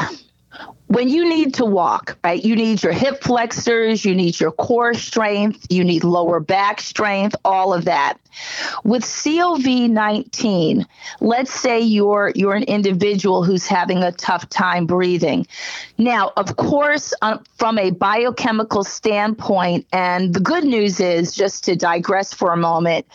when 0.90 1.08
you 1.08 1.28
need 1.28 1.54
to 1.54 1.64
walk, 1.64 2.18
right, 2.24 2.44
you 2.44 2.56
need 2.56 2.82
your 2.82 2.92
hip 2.92 3.22
flexors, 3.22 4.04
you 4.04 4.12
need 4.12 4.40
your 4.40 4.50
core 4.50 4.92
strength, 4.92 5.64
you 5.70 5.84
need 5.84 6.02
lower 6.02 6.40
back 6.40 6.80
strength, 6.80 7.36
all 7.44 7.72
of 7.72 7.84
that. 7.84 8.18
With 8.84 9.02
COV19, 9.02 10.86
let's 11.20 11.52
say 11.52 11.80
you're 11.80 12.32
you're 12.34 12.54
an 12.54 12.64
individual 12.64 13.44
who's 13.44 13.66
having 13.66 14.02
a 14.02 14.12
tough 14.12 14.48
time 14.48 14.86
breathing. 14.86 15.46
Now, 15.98 16.32
of 16.36 16.56
course, 16.56 17.12
uh, 17.20 17.38
from 17.58 17.78
a 17.78 17.90
biochemical 17.90 18.84
standpoint, 18.84 19.86
and 19.92 20.32
the 20.32 20.40
good 20.40 20.64
news 20.64 21.00
is, 21.00 21.34
just 21.34 21.64
to 21.64 21.76
digress 21.76 22.32
for 22.32 22.52
a 22.52 22.56
moment, 22.56 23.06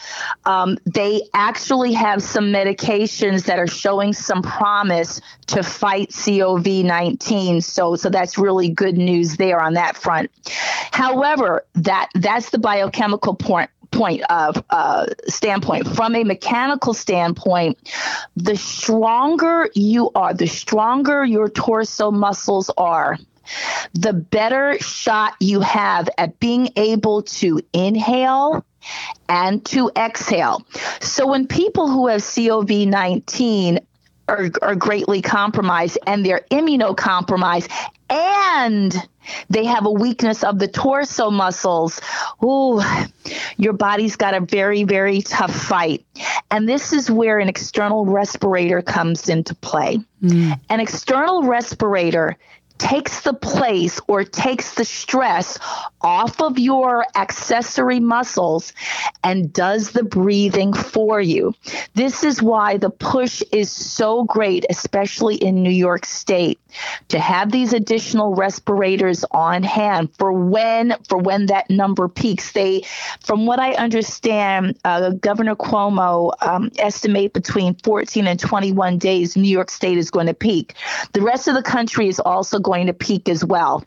um, 0.46 0.78
they 0.86 1.22
actually 1.34 1.94
have 1.94 2.22
some 2.22 2.46
medications 2.46 3.46
that 3.46 3.58
are 3.58 3.68
showing 3.68 4.14
some 4.14 4.42
promise 4.44 5.20
to 5.48 5.64
fight 5.64 6.12
COVID-19. 6.46 7.64
So, 7.64 7.96
so 7.96 8.10
that's 8.10 8.38
really 8.38 8.70
good 8.70 8.98
news 8.98 9.38
there 9.38 9.60
on 9.60 9.74
that 9.74 9.98
front. 9.98 10.32
However, 10.92 11.66
that 11.76 12.10
that's 12.16 12.52
the 12.52 12.60
biochemical 12.60 13.36
point 13.36 13.70
point 13.96 14.24
of 14.30 14.64
uh, 14.70 15.08
standpoint. 15.28 15.88
From 15.88 16.16
a 16.16 16.24
mechanical 16.24 16.94
standpoint 16.94 17.78
the 18.36 18.56
stronger 18.56 19.70
you 19.74 20.12
are 20.16 20.34
the 20.34 20.48
stronger 20.48 21.24
your 21.24 21.50
torso 21.50 22.12
muscles 22.12 22.70
are 22.78 23.18
the 23.94 24.14
better 24.14 24.78
shot 24.80 25.36
you 25.40 25.62
have 25.62 26.10
at 26.18 26.40
being 26.40 26.70
able 26.76 27.22
to 27.22 27.62
inhale 27.74 28.66
and 29.30 29.66
to 29.66 29.92
exhale. 29.96 30.66
So 31.00 31.28
when 31.28 31.48
people 31.48 31.88
who 31.88 32.08
have 32.08 32.22
cov-19 32.22 33.80
are, 34.28 34.50
are 34.62 34.76
greatly 34.76 35.22
compromised 35.22 35.98
and 36.08 36.26
they're 36.26 36.46
immunocompromised 36.52 37.70
and 38.10 38.96
they 39.50 39.66
have 39.66 39.86
a 39.86 39.92
weakness 39.92 40.44
of 40.44 40.60
the 40.60 40.68
torso 40.68 41.30
muscles. 41.30 42.02
Ooh, 42.44 42.82
your 43.58 43.74
body's 43.74 44.16
got 44.16 44.34
a 44.34 44.40
very, 44.40 44.84
very 44.84 45.22
tough 45.22 45.54
fight. 45.54 46.06
And 46.52 46.68
this 46.68 46.94
is 46.94 47.10
where 47.10 47.40
an 47.40 47.50
external 47.50 48.06
respirator 48.06 48.82
comes 48.82 49.30
into 49.30 49.56
play. 49.56 50.00
Mm. 50.22 50.60
An 50.70 50.80
external 50.80 51.44
respirator 51.44 52.38
takes 52.78 53.22
the 53.22 53.34
place 53.34 54.00
or 54.08 54.24
takes 54.24 54.76
the 54.76 54.86
stress 54.86 55.58
off 56.06 56.40
of 56.40 56.60
your 56.60 57.04
accessory 57.16 58.00
muscles 58.00 58.72
and 59.24 59.52
does 59.52 59.90
the 59.90 60.04
breathing 60.04 60.72
for 60.72 61.20
you. 61.20 61.52
This 61.96 62.24
is 62.24 62.44
why 62.44 62.78
the 62.78 62.92
push 62.92 63.42
is 63.52 63.72
so 63.72 64.24
great, 64.24 64.68
especially 64.70 65.36
in 65.36 65.64
New 65.64 65.72
York 65.72 66.06
State, 66.06 66.60
to 67.08 67.18
have 67.18 67.52
these 67.52 67.74
additional 67.74 68.36
respirators 68.36 69.26
on 69.32 69.64
hand 69.64 70.16
for 70.16 70.32
when 70.32 70.96
for 71.10 71.18
when 71.18 71.48
that 71.48 71.72
number 71.72 72.08
peaks. 72.08 72.52
They, 72.52 72.84
from 73.22 73.48
what 73.48 73.60
I 73.60 73.74
understand, 73.74 74.78
uh, 74.86 75.10
Governor 75.10 75.56
Cuomo 75.56 76.34
um, 76.42 76.72
estimate 76.78 77.34
between 77.34 77.74
14 77.84 78.28
and 78.28 78.40
21 78.40 79.00
days, 79.00 79.36
New 79.36 79.50
York 79.50 79.72
State 79.72 79.98
is 79.98 80.12
going 80.12 80.28
to 80.28 80.36
peak. 80.36 80.76
The 81.14 81.22
rest 81.22 81.48
of 81.48 81.56
the 81.56 81.64
country 81.64 82.08
is 82.08 82.20
also 82.20 82.60
going 82.60 82.86
to 82.86 82.94
peak 82.94 83.28
as 83.28 83.44
well. 83.44 83.84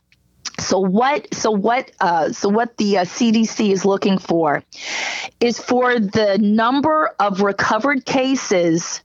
So 0.59 0.79
what? 0.79 1.33
So 1.35 1.50
what? 1.50 1.91
Uh, 2.00 2.33
so 2.33 2.49
what 2.49 2.77
the 2.77 2.99
uh, 2.99 3.05
CDC 3.05 3.73
is 3.73 3.85
looking 3.85 4.19
for 4.19 4.62
is 5.41 5.59
for 5.59 5.99
the 5.99 6.38
number 6.38 7.15
of 7.21 7.41
recovered 7.41 8.05
cases 8.05 9.03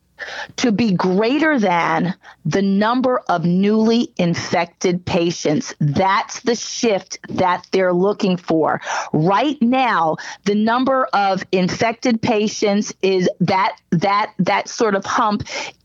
to 0.57 0.71
be 0.71 0.91
greater 0.93 1.59
than 1.59 2.15
the 2.45 2.61
number 2.61 3.21
of 3.29 3.45
newly 3.45 4.11
infected 4.17 5.05
patients. 5.05 5.73
That's 5.79 6.41
the 6.41 6.55
shift 6.55 7.19
that 7.29 7.65
they're 7.71 7.93
looking 7.93 8.37
for. 8.37 8.81
Right 9.13 9.61
now, 9.61 10.17
the 10.45 10.55
number 10.55 11.05
of 11.13 11.43
infected 11.51 12.21
patients 12.21 12.93
is 13.01 13.29
that 13.39 13.77
that 13.91 14.33
that 14.39 14.67
sort 14.67 14.95
of 14.95 15.05
hump 15.05 15.43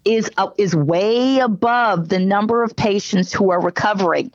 is 0.08 0.30
uh, 0.38 0.48
is 0.56 0.74
way 0.74 1.38
above 1.38 2.08
the 2.08 2.18
number 2.18 2.62
of 2.62 2.74
patients 2.74 3.32
who 3.32 3.50
are 3.50 3.60
recovering. 3.60 4.32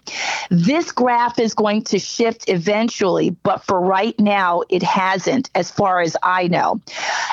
This 0.50 0.92
graph 0.92 1.40
is 1.40 1.54
going 1.54 1.84
to 1.86 2.00
shift 2.00 2.48
eventually, 2.48 3.32
but 3.32 3.64
for 3.64 3.82
right 3.82 4.18
now, 4.20 4.62
it 4.70 4.84
hasn't, 4.84 5.50
as 5.56 5.72
far 5.72 6.02
as 6.02 6.16
I 6.22 6.48
know. 6.48 6.80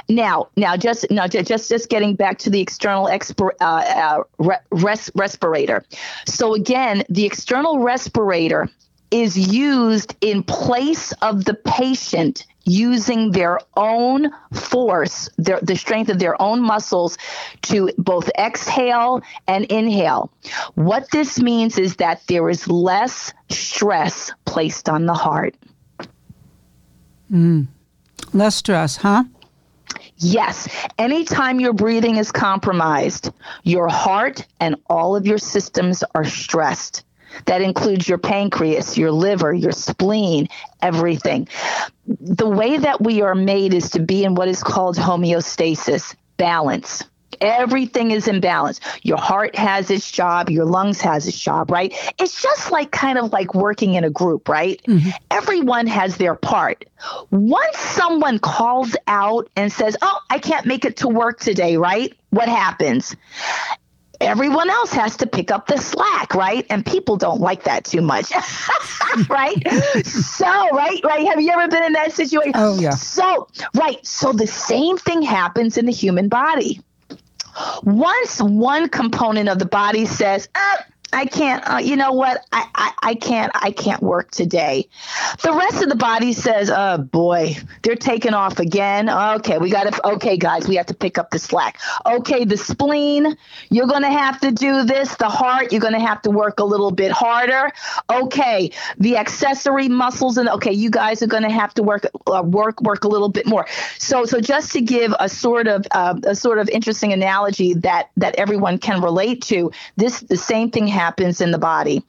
Now, 0.08 0.48
now, 0.56 0.76
just 0.76 1.10
now, 1.10 1.26
just 1.26 1.68
just 1.68 1.90
getting 1.90 2.14
back 2.14 2.38
to 2.38 2.50
the 2.50 2.59
external 2.60 3.06
exp- 3.06 3.50
uh, 3.60 3.64
uh, 3.64 4.54
res- 4.70 5.10
respirator. 5.14 5.84
So 6.26 6.54
again, 6.54 7.04
the 7.08 7.24
external 7.24 7.80
respirator 7.80 8.68
is 9.10 9.36
used 9.36 10.14
in 10.20 10.42
place 10.42 11.12
of 11.22 11.44
the 11.44 11.54
patient 11.54 12.46
using 12.64 13.32
their 13.32 13.58
own 13.76 14.30
force, 14.52 15.28
their, 15.38 15.58
the 15.60 15.74
strength 15.74 16.10
of 16.10 16.18
their 16.18 16.40
own 16.40 16.62
muscles 16.62 17.18
to 17.62 17.90
both 17.98 18.30
exhale 18.38 19.22
and 19.48 19.64
inhale. 19.64 20.30
What 20.74 21.10
this 21.10 21.40
means 21.40 21.78
is 21.78 21.96
that 21.96 22.22
there 22.28 22.48
is 22.48 22.68
less 22.68 23.32
stress 23.48 24.30
placed 24.44 24.88
on 24.88 25.06
the 25.06 25.14
heart. 25.14 25.56
Mm. 27.32 27.68
Less 28.32 28.56
stress, 28.56 28.96
huh? 28.96 29.24
Yes. 30.20 30.68
Anytime 30.98 31.60
your 31.60 31.72
breathing 31.72 32.16
is 32.16 32.30
compromised, 32.30 33.32
your 33.62 33.88
heart 33.88 34.46
and 34.60 34.76
all 34.88 35.16
of 35.16 35.26
your 35.26 35.38
systems 35.38 36.04
are 36.14 36.26
stressed. 36.26 37.04
That 37.46 37.62
includes 37.62 38.06
your 38.08 38.18
pancreas, 38.18 38.98
your 38.98 39.12
liver, 39.12 39.52
your 39.52 39.72
spleen, 39.72 40.48
everything. 40.82 41.48
The 42.06 42.48
way 42.48 42.76
that 42.76 43.00
we 43.00 43.22
are 43.22 43.34
made 43.34 43.72
is 43.72 43.90
to 43.90 44.00
be 44.00 44.24
in 44.24 44.34
what 44.34 44.48
is 44.48 44.62
called 44.62 44.96
homeostasis, 44.96 46.14
balance. 46.36 47.04
Everything 47.40 48.10
is 48.10 48.28
in 48.28 48.40
balance. 48.40 48.80
Your 49.02 49.18
heart 49.18 49.56
has 49.56 49.90
its 49.90 50.10
job, 50.10 50.50
your 50.50 50.64
lungs 50.64 51.00
has 51.00 51.26
its 51.26 51.38
job, 51.38 51.70
right? 51.70 51.94
It's 52.18 52.40
just 52.40 52.70
like 52.70 52.90
kind 52.90 53.18
of 53.18 53.32
like 53.32 53.54
working 53.54 53.94
in 53.94 54.04
a 54.04 54.10
group, 54.10 54.48
right? 54.48 54.80
Mm-hmm. 54.86 55.10
Everyone 55.30 55.86
has 55.86 56.16
their 56.16 56.34
part. 56.34 56.84
Once 57.30 57.78
someone 57.78 58.38
calls 58.38 58.94
out 59.06 59.48
and 59.56 59.72
says, 59.72 59.96
"Oh, 60.02 60.18
I 60.28 60.38
can't 60.38 60.66
make 60.66 60.84
it 60.84 60.98
to 60.98 61.08
work 61.08 61.40
today," 61.40 61.76
right? 61.76 62.14
What 62.30 62.48
happens? 62.48 63.16
everyone 64.20 64.68
else 64.68 64.92
has 64.92 65.16
to 65.18 65.26
pick 65.26 65.50
up 65.50 65.66
the 65.66 65.78
slack, 65.78 66.34
right? 66.34 66.66
And 66.70 66.84
people 66.84 67.16
don't 67.16 67.40
like 67.40 67.64
that 67.64 67.84
too 67.84 68.02
much, 68.02 68.30
right? 69.28 69.56
so, 70.04 70.46
right, 70.46 71.00
right. 71.04 71.26
Have 71.26 71.40
you 71.40 71.50
ever 71.50 71.68
been 71.68 71.82
in 71.82 71.94
that 71.94 72.12
situation? 72.12 72.52
Oh, 72.54 72.78
yeah. 72.78 72.90
So, 72.90 73.48
right. 73.74 74.04
So 74.06 74.32
the 74.32 74.46
same 74.46 74.98
thing 74.98 75.22
happens 75.22 75.78
in 75.78 75.86
the 75.86 75.92
human 75.92 76.28
body. 76.28 76.80
Once 77.82 78.40
one 78.40 78.88
component 78.88 79.48
of 79.48 79.58
the 79.58 79.66
body 79.66 80.06
says, 80.06 80.48
ah, 80.54 80.84
I 81.12 81.26
can't, 81.26 81.62
uh, 81.68 81.78
you 81.78 81.96
know 81.96 82.12
what? 82.12 82.44
I, 82.52 82.68
I, 82.74 82.92
I 83.02 83.14
can't, 83.14 83.52
I 83.54 83.70
can't 83.72 84.02
work 84.02 84.30
today. 84.30 84.88
The 85.42 85.52
rest 85.52 85.82
of 85.82 85.88
the 85.88 85.96
body 85.96 86.32
says, 86.32 86.70
oh 86.70 86.98
boy, 86.98 87.56
they're 87.82 87.96
taking 87.96 88.34
off 88.34 88.58
again. 88.58 89.08
Okay, 89.08 89.58
we 89.58 89.70
got 89.70 89.92
to, 89.92 90.08
okay, 90.10 90.36
guys, 90.36 90.68
we 90.68 90.76
have 90.76 90.86
to 90.86 90.94
pick 90.94 91.18
up 91.18 91.30
the 91.30 91.38
slack. 91.38 91.80
Okay, 92.06 92.44
the 92.44 92.56
spleen, 92.56 93.36
you're 93.70 93.86
going 93.86 94.02
to 94.02 94.10
have 94.10 94.40
to 94.40 94.52
do 94.52 94.84
this. 94.84 95.16
The 95.16 95.28
heart, 95.28 95.72
you're 95.72 95.80
going 95.80 95.94
to 95.94 96.00
have 96.00 96.22
to 96.22 96.30
work 96.30 96.60
a 96.60 96.64
little 96.64 96.90
bit 96.90 97.10
harder. 97.10 97.72
Okay, 98.08 98.70
the 98.98 99.16
accessory 99.16 99.88
muscles, 99.88 100.38
and 100.38 100.48
okay, 100.48 100.72
you 100.72 100.90
guys 100.90 101.22
are 101.22 101.26
going 101.26 101.42
to 101.42 101.50
have 101.50 101.74
to 101.74 101.82
work, 101.82 102.06
uh, 102.26 102.42
work, 102.44 102.80
work 102.82 103.04
a 103.04 103.08
little 103.08 103.28
bit 103.28 103.46
more. 103.46 103.66
So, 103.98 104.24
so 104.24 104.40
just 104.40 104.72
to 104.72 104.80
give 104.80 105.14
a 105.18 105.28
sort 105.28 105.66
of, 105.66 105.86
uh, 105.90 106.20
a 106.24 106.34
sort 106.34 106.58
of 106.58 106.68
interesting 106.68 107.12
analogy 107.12 107.74
that, 107.74 108.10
that 108.16 108.36
everyone 108.36 108.78
can 108.78 109.00
relate 109.00 109.42
to, 109.42 109.72
this, 109.96 110.20
the 110.20 110.36
same 110.36 110.70
thing 110.70 110.86
happens 111.00 111.40
in 111.40 111.50
the 111.50 111.58
body. 111.58 112.02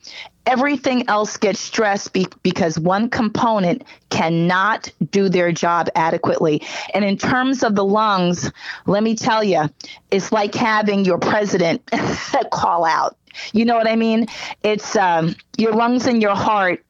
Everything 0.45 1.07
else 1.07 1.37
gets 1.37 1.59
stressed 1.59 2.11
be- 2.13 2.27
because 2.43 2.77
one 2.77 3.09
component 3.09 3.83
cannot 4.09 4.91
do 5.11 5.29
their 5.29 5.51
job 5.51 5.87
adequately. 5.95 6.61
And 6.93 7.05
in 7.05 7.17
terms 7.17 7.63
of 7.63 7.75
the 7.75 7.85
lungs, 7.85 8.51
let 8.85 9.03
me 9.03 9.15
tell 9.15 9.43
you, 9.43 9.69
it's 10.09 10.31
like 10.31 10.53
having 10.53 11.05
your 11.05 11.19
president 11.19 11.89
call 12.51 12.83
out. 12.83 13.15
You 13.53 13.63
know 13.63 13.77
what 13.77 13.87
I 13.87 13.95
mean? 13.95 14.27
It's 14.63 14.95
um, 14.95 15.35
your 15.57 15.73
lungs 15.73 16.05
and 16.07 16.21
your 16.21 16.35
heart 16.35 16.83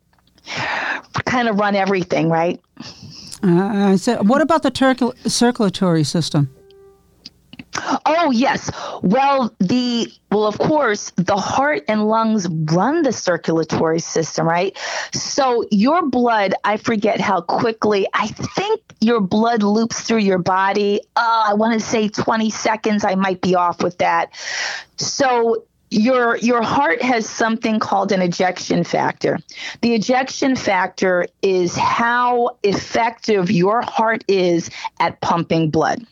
kind 1.25 1.47
of 1.47 1.59
run 1.59 1.75
everything, 1.75 2.29
right? 2.29 2.59
Uh, 3.43 3.95
so 3.97 4.23
what 4.23 4.41
about 4.41 4.63
the 4.63 4.71
tur- 4.71 5.13
circulatory 5.27 6.03
system? 6.03 6.49
Oh 8.05 8.31
yes. 8.31 8.69
Well, 9.01 9.53
the 9.59 10.11
well, 10.29 10.45
of 10.45 10.57
course, 10.57 11.11
the 11.11 11.37
heart 11.37 11.83
and 11.87 12.07
lungs 12.07 12.47
run 12.47 13.03
the 13.03 13.11
circulatory 13.11 13.99
system, 13.99 14.47
right? 14.47 14.77
So 15.13 15.65
your 15.71 16.07
blood, 16.07 16.53
I 16.63 16.77
forget 16.77 17.19
how 17.19 17.41
quickly. 17.41 18.07
I 18.13 18.27
think 18.27 18.81
your 18.99 19.21
blood 19.21 19.63
loops 19.63 20.01
through 20.01 20.19
your 20.19 20.37
body. 20.37 21.01
Uh, 21.15 21.45
I 21.47 21.53
want 21.53 21.73
to 21.73 21.85
say 21.85 22.07
20 22.09 22.49
seconds. 22.49 23.03
I 23.03 23.15
might 23.15 23.41
be 23.41 23.55
off 23.55 23.81
with 23.83 23.97
that. 23.99 24.33
So 24.97 25.65
your 25.89 26.37
your 26.37 26.61
heart 26.61 27.01
has 27.01 27.27
something 27.27 27.79
called 27.79 28.11
an 28.11 28.21
ejection 28.21 28.83
factor. 28.83 29.37
The 29.81 29.93
ejection 29.93 30.55
factor 30.55 31.27
is 31.41 31.75
how 31.75 32.57
effective 32.63 33.51
your 33.51 33.81
heart 33.81 34.23
is 34.27 34.69
at 34.99 35.19
pumping 35.21 35.69
blood. 35.69 36.05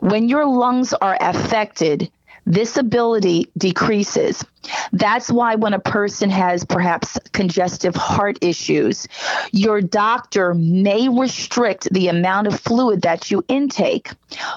When 0.00 0.28
your 0.28 0.46
lungs 0.46 0.92
are 0.94 1.16
affected, 1.20 2.10
this 2.46 2.76
ability 2.76 3.50
decreases. 3.56 4.44
That's 4.92 5.30
why 5.30 5.54
when 5.54 5.74
a 5.74 5.78
person 5.78 6.30
has 6.30 6.64
perhaps 6.64 7.18
congestive 7.32 7.94
heart 7.94 8.38
issues, 8.40 9.06
your 9.52 9.80
doctor 9.80 10.54
may 10.54 11.08
restrict 11.08 11.92
the 11.92 12.08
amount 12.08 12.48
of 12.48 12.58
fluid 12.58 13.02
that 13.02 13.30
you 13.30 13.44
intake. 13.48 14.10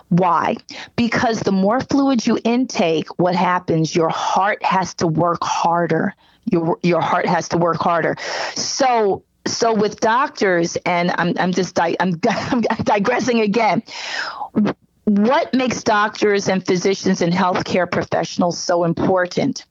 Why? 0.10 0.58
Because 0.96 1.42
the 1.42 1.52
more 1.52 1.80
fluid 1.80 2.26
you 2.26 2.40
intake, 2.44 3.08
what 3.20 3.36
happens? 3.36 3.96
Your 3.96 4.10
heart 4.10 4.64
has 4.64 4.96
to 4.96 5.08
work 5.08 5.44
harder. 5.44 6.14
Your, 6.52 6.80
your 6.84 7.02
heart 7.02 7.26
has 7.28 7.50
to 7.50 7.58
work 7.58 7.78
harder. 7.78 8.16
So 8.56 9.24
so 9.48 9.76
with 9.76 10.00
doctors, 10.00 10.76
and 10.88 11.12
I'm, 11.20 11.36
I'm 11.38 11.52
just 11.52 11.76
di- 11.76 11.96
I'm, 12.00 12.20
I'm 12.28 12.62
digressing 12.62 13.42
again 13.42 13.84
what 15.06 15.54
makes 15.54 15.84
doctors 15.84 16.48
and 16.48 16.66
physicians 16.66 17.22
and 17.22 17.32
healthcare 17.32 17.90
professionals 17.90 18.58
so 18.58 18.84
important 18.84 19.66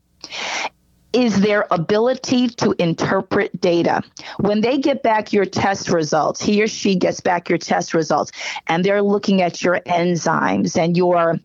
is 1.12 1.40
their 1.40 1.66
ability 1.70 2.48
to 2.48 2.74
interpret 2.78 3.60
data. 3.60 4.02
When 4.38 4.60
they 4.60 4.78
get 4.78 5.02
back 5.02 5.32
your 5.32 5.44
test 5.44 5.90
results, 5.90 6.42
he 6.42 6.62
or 6.62 6.66
she 6.66 6.96
gets 6.96 7.20
back 7.20 7.48
your 7.48 7.58
test 7.58 7.94
results, 7.94 8.32
and 8.66 8.84
they're 8.84 9.02
looking 9.02 9.40
at 9.40 9.62
your 9.62 9.80
enzymes 9.86 10.76
and 10.76 10.96
your 10.96 11.38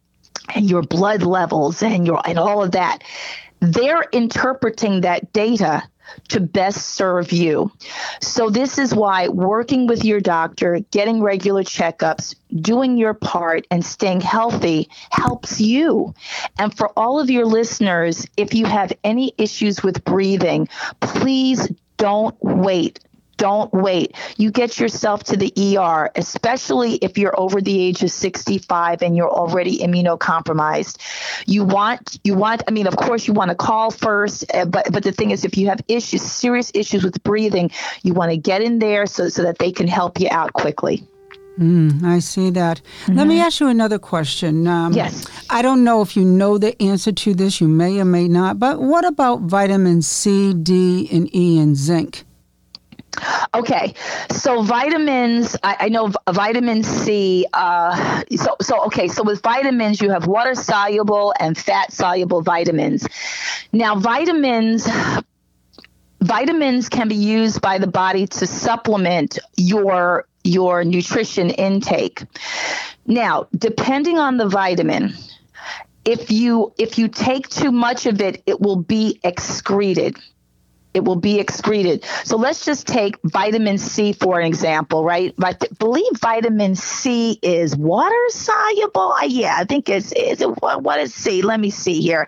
and 0.56 0.70
your 0.70 0.82
blood 0.82 1.22
levels 1.22 1.84
and 1.84 2.08
your 2.08 2.22
and 2.28 2.40
all 2.40 2.64
of 2.64 2.72
that. 2.72 3.04
They're 3.60 4.06
interpreting 4.12 5.02
that 5.02 5.34
data 5.34 5.84
to 6.30 6.40
best 6.40 6.90
serve 6.90 7.32
you. 7.32 7.72
So, 8.22 8.50
this 8.50 8.78
is 8.78 8.94
why 8.94 9.28
working 9.28 9.88
with 9.88 10.04
your 10.04 10.20
doctor, 10.20 10.80
getting 10.92 11.22
regular 11.22 11.64
checkups, 11.64 12.36
doing 12.62 12.98
your 12.98 13.14
part, 13.14 13.66
and 13.72 13.86
staying 13.86 14.22
healthy 14.22 14.90
helps 15.12 15.60
you. 15.60 16.14
And 16.58 16.76
for 16.76 16.90
all 16.98 17.20
of 17.20 17.30
your 17.30 17.46
listeners, 17.46 18.26
if 18.38 18.54
you 18.54 18.66
have 18.66 18.94
any 19.04 19.34
issues 19.38 19.84
with 19.84 20.04
breathing, 20.04 20.68
please 21.02 21.68
don't 21.98 22.36
wait 22.42 23.00
don't 23.40 23.74
wait. 23.74 24.16
You 24.38 24.52
get 24.52 24.80
yourself 24.80 25.24
to 25.24 25.38
the 25.38 25.52
ER, 25.58 26.12
especially 26.16 26.96
if 26.96 27.18
you're 27.18 27.38
over 27.40 27.62
the 27.62 27.82
age 27.82 28.04
of 28.04 28.12
65 28.12 29.02
and 29.02 29.16
you're 29.16 29.32
already 29.32 29.80
immunocompromised. 29.80 30.98
You 31.48 31.64
want 31.64 32.20
you 32.24 32.36
want 32.36 32.62
I 32.68 32.72
mean 32.72 32.86
of 32.86 32.98
course 32.98 33.28
you 33.28 33.34
want 33.34 33.50
to 33.50 33.56
call 33.56 33.90
first, 33.90 34.46
eh, 34.50 34.66
but 34.66 34.92
but 34.92 35.04
the 35.04 35.14
thing 35.14 35.32
is 35.32 35.46
if 35.46 35.58
you 35.58 35.68
have 35.70 35.82
issues, 35.88 36.22
serious 36.22 36.70
issues 36.76 37.04
with 37.04 37.24
breathing, 37.24 37.72
you 38.04 38.14
want 38.14 38.32
to 38.32 38.38
get 38.38 38.62
in 38.62 38.78
there 38.80 39.08
so 39.08 39.30
so 39.30 39.44
that 39.44 39.58
they 39.58 39.72
can 39.72 39.88
help 39.88 40.20
you 40.20 40.28
out 40.30 40.54
quickly. 40.54 41.04
Mm, 41.58 42.04
I 42.04 42.20
see 42.20 42.50
that. 42.52 42.82
Mm-hmm. 42.82 43.16
Let 43.16 43.28
me 43.28 43.36
mm-hmm. 43.36 43.44
ask 43.44 43.60
you 43.60 43.68
another 43.68 44.00
question. 44.00 44.66
Um, 44.66 44.94
yes. 44.94 45.28
I 45.50 45.62
don't 45.62 45.84
know 45.84 46.02
if 46.02 46.16
you 46.16 46.24
know 46.24 46.58
the 46.58 46.82
answer 46.82 47.12
to 47.12 47.34
this. 47.34 47.60
You 47.60 47.68
may 47.68 48.00
or 48.00 48.06
may 48.06 48.30
not. 48.30 48.60
But 48.60 48.80
what 48.80 49.04
about 49.04 49.42
vitamin 49.42 50.02
C, 50.02 50.54
D, 50.54 51.10
and 51.12 51.34
E, 51.36 51.60
and 51.60 51.76
zinc? 51.76 52.24
Okay, 53.54 53.94
so 54.32 54.62
vitamins, 54.62 55.56
I, 55.64 55.78
I 55.82 55.90
know 55.90 56.12
vitamin 56.30 56.84
C. 56.84 57.46
Uh, 57.54 58.24
so, 58.36 58.56
so 58.62 58.86
okay, 58.86 59.08
so 59.08 59.24
with 59.24 59.42
vitamins, 59.42 60.02
you 60.02 60.12
have 60.12 60.28
water 60.28 60.56
soluble 60.56 61.34
and 61.40 61.58
fat 61.58 61.92
soluble 61.92 62.42
vitamins. 62.42 63.08
Now, 63.72 63.96
vitamins 63.96 64.88
vitamins 66.22 66.90
can 66.90 67.08
be 67.08 67.16
used 67.16 67.62
by 67.62 67.78
the 67.78 67.88
body 67.88 68.28
to 68.28 68.48
supplement 68.48 69.40
your 69.58 70.26
your 70.44 70.84
nutrition 70.84 71.50
intake. 71.50 72.24
Now, 73.06 73.48
depending 73.58 74.18
on 74.18 74.38
the 74.38 74.48
vitamin, 74.48 75.14
if 76.06 76.32
you 76.32 76.74
if 76.78 76.98
you 76.98 77.08
take 77.08 77.50
too 77.50 77.72
much 77.72 78.06
of 78.06 78.22
it, 78.22 78.44
it 78.46 78.60
will 78.60 78.78
be 78.78 79.20
excreted 79.24 80.18
it 80.94 81.04
will 81.04 81.16
be 81.16 81.40
excreted. 81.40 82.04
So 82.24 82.38
let's 82.38 82.66
just 82.66 82.88
take 82.88 83.18
vitamin 83.24 83.78
C 83.78 84.14
for 84.14 84.40
an 84.40 84.46
example, 84.46 85.04
right? 85.04 85.34
I 85.42 85.56
believe 85.78 86.12
vitamin 86.20 86.76
C 86.76 87.40
is 87.42 87.76
water 87.76 88.16
soluble. 88.30 89.16
Yeah, 89.28 89.56
I 89.58 89.66
think 89.66 89.90
it's 89.90 90.12
is 90.12 90.42
it 90.42 90.50
what 90.62 91.00
is 91.00 91.14
C? 91.14 91.42
Let 91.42 91.60
me 91.60 91.70
see 91.70 92.02
here. 92.02 92.28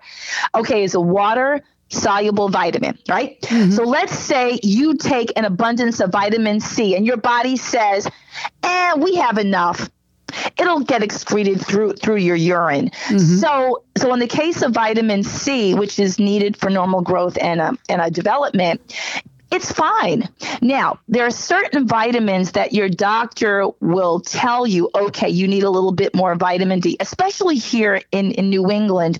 Okay, 0.54 0.84
it's 0.84 0.94
a 0.94 1.02
water 1.02 1.62
soluble 1.90 2.50
vitamin, 2.50 2.98
right? 3.10 3.40
Mm-hmm. 3.42 3.72
So 3.72 3.84
let's 3.84 4.18
say 4.18 4.60
you 4.64 4.96
take 4.96 5.34
an 5.36 5.46
abundance 5.46 6.00
of 6.00 6.12
vitamin 6.12 6.60
C 6.60 6.96
and 6.96 7.06
your 7.06 7.18
body 7.18 7.58
says, 7.58 8.08
"Eh, 8.64 8.94
we 8.98 9.16
have 9.16 9.38
enough." 9.38 9.90
It'll 10.62 10.82
get 10.82 11.04
excreted 11.04 11.66
through 11.66 11.94
through 11.94 12.18
your 12.18 12.36
urine. 12.36 12.90
Mm-hmm. 12.90 13.18
So 13.18 13.84
so 13.98 14.14
in 14.14 14.20
the 14.20 14.28
case 14.28 14.62
of 14.62 14.74
vitamin 14.74 15.24
C, 15.24 15.74
which 15.74 16.00
is 16.00 16.20
needed 16.20 16.56
for 16.56 16.70
normal 16.70 17.02
growth 17.02 17.38
and 17.42 17.60
a, 17.60 17.78
and 17.90 18.02
a 18.02 18.10
development, 18.10 18.96
it's 19.52 19.72
fine. 19.72 20.30
Now, 20.62 21.00
there 21.08 21.26
are 21.26 21.32
certain 21.32 21.88
vitamins 21.88 22.54
that 22.54 22.74
your 22.74 22.90
doctor 22.90 23.68
will 23.80 24.20
tell 24.22 24.66
you, 24.66 24.90
okay, 24.96 25.30
you 25.30 25.48
need 25.48 25.64
a 25.64 25.70
little 25.70 25.92
bit 25.92 26.16
more 26.16 26.36
vitamin 26.36 26.80
D, 26.80 26.98
especially 27.00 27.58
here 27.58 28.02
in, 28.12 28.32
in 28.32 28.50
New 28.50 28.70
England 28.72 29.20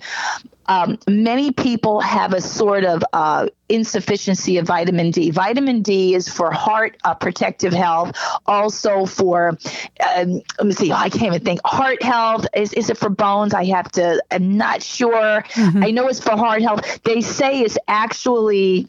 um, 0.66 0.98
many 1.08 1.52
people 1.52 2.00
have 2.00 2.32
a 2.32 2.40
sort 2.40 2.84
of 2.84 3.02
uh, 3.12 3.48
insufficiency 3.68 4.58
of 4.58 4.66
vitamin 4.66 5.10
D. 5.10 5.30
Vitamin 5.30 5.82
D 5.82 6.14
is 6.14 6.28
for 6.28 6.50
heart 6.50 6.96
uh, 7.04 7.14
protective 7.14 7.72
health, 7.72 8.16
also 8.46 9.06
for, 9.06 9.58
um, 10.14 10.40
let 10.58 10.66
me 10.66 10.72
see, 10.72 10.92
I 10.92 11.08
can't 11.08 11.34
even 11.34 11.44
think, 11.44 11.60
heart 11.64 12.02
health. 12.02 12.46
Is, 12.54 12.72
is 12.72 12.90
it 12.90 12.96
for 12.96 13.10
bones? 13.10 13.54
I 13.54 13.64
have 13.66 13.90
to, 13.92 14.22
I'm 14.30 14.56
not 14.56 14.82
sure. 14.82 15.42
Mm-hmm. 15.42 15.84
I 15.84 15.90
know 15.90 16.08
it's 16.08 16.20
for 16.20 16.36
heart 16.36 16.62
health. 16.62 17.02
They 17.02 17.20
say 17.20 17.60
it's 17.60 17.78
actually 17.88 18.88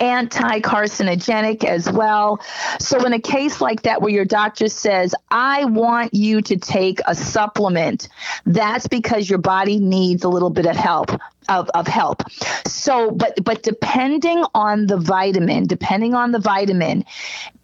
anti 0.00 0.60
carcinogenic 0.60 1.64
as 1.64 1.90
well. 1.90 2.40
So, 2.78 3.04
in 3.04 3.12
a 3.12 3.20
case 3.20 3.60
like 3.60 3.82
that 3.82 4.02
where 4.02 4.12
your 4.12 4.24
doctor 4.24 4.68
says, 4.68 5.14
I 5.30 5.64
want 5.64 6.14
you 6.14 6.42
to 6.42 6.56
take 6.56 7.00
a 7.06 7.14
supplement, 7.14 8.08
that's 8.46 8.86
because 8.86 9.28
your 9.28 9.38
body 9.38 9.78
needs 9.78 10.24
a 10.24 10.28
little 10.28 10.50
bit 10.50 10.66
of 10.66 10.76
help 10.76 11.10
of, 11.48 11.68
of 11.70 11.86
help. 11.86 12.22
So, 12.66 13.10
but 13.10 13.42
but 13.44 13.62
depending 13.62 14.44
on 14.54 14.86
the 14.86 14.96
vitamin, 14.96 15.66
depending 15.66 16.14
on 16.14 16.32
the 16.32 16.38
vitamin, 16.38 17.04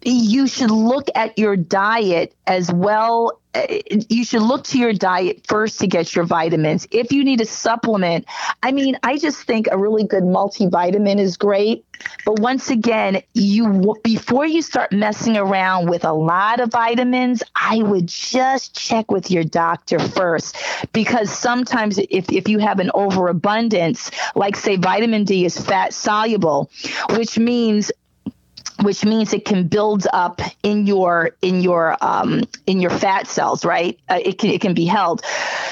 you 0.03 0.47
should 0.47 0.71
look 0.71 1.07
at 1.15 1.37
your 1.37 1.55
diet 1.55 2.33
as 2.49 2.73
well. 2.73 3.39
Eh, 3.53 3.79
you 4.09 4.25
should 4.25 4.41
look 4.41 4.63
to 4.65 4.77
your 4.77 4.93
diet 4.93 5.45
first 5.47 5.79
to 5.79 5.87
get 5.87 6.15
your 6.15 6.25
vitamins. 6.25 6.87
If 6.91 7.11
you 7.11 7.23
need 7.23 7.39
a 7.41 7.45
supplement, 7.45 8.25
I 8.61 8.71
mean, 8.71 8.97
I 9.03 9.17
just 9.17 9.43
think 9.43 9.67
a 9.71 9.77
really 9.77 10.03
good 10.03 10.23
multivitamin 10.23 11.19
is 11.19 11.37
great. 11.37 11.85
But 12.25 12.39
once 12.39 12.69
again, 12.69 13.21
you 13.33 13.95
before 14.03 14.45
you 14.45 14.61
start 14.61 14.91
messing 14.91 15.35
around 15.35 15.89
with 15.89 16.05
a 16.05 16.13
lot 16.13 16.59
of 16.59 16.71
vitamins, 16.71 17.43
I 17.55 17.83
would 17.83 18.07
just 18.07 18.75
check 18.75 19.11
with 19.11 19.29
your 19.29 19.43
doctor 19.43 19.99
first 19.99 20.55
because 20.93 21.29
sometimes 21.29 21.97
if, 21.97 22.31
if 22.31 22.47
you 22.47 22.59
have 22.59 22.79
an 22.79 22.89
overabundance, 22.93 24.11
like 24.35 24.55
say 24.55 24.77
vitamin 24.77 25.25
D 25.25 25.45
is 25.45 25.59
fat 25.59 25.93
soluble, 25.93 26.71
which 27.11 27.37
means 27.37 27.91
which 28.83 29.05
means 29.05 29.33
it 29.33 29.45
can 29.45 29.67
build 29.67 30.07
up 30.11 30.41
in 30.63 30.87
your 30.87 31.31
in 31.41 31.61
your 31.61 31.97
um, 32.01 32.43
in 32.65 32.79
your 32.79 32.91
fat 32.91 33.27
cells, 33.27 33.65
right? 33.65 33.99
Uh, 34.09 34.19
it 34.23 34.37
can 34.39 34.49
it 34.51 34.61
can 34.61 34.73
be 34.73 34.85
held. 34.85 35.23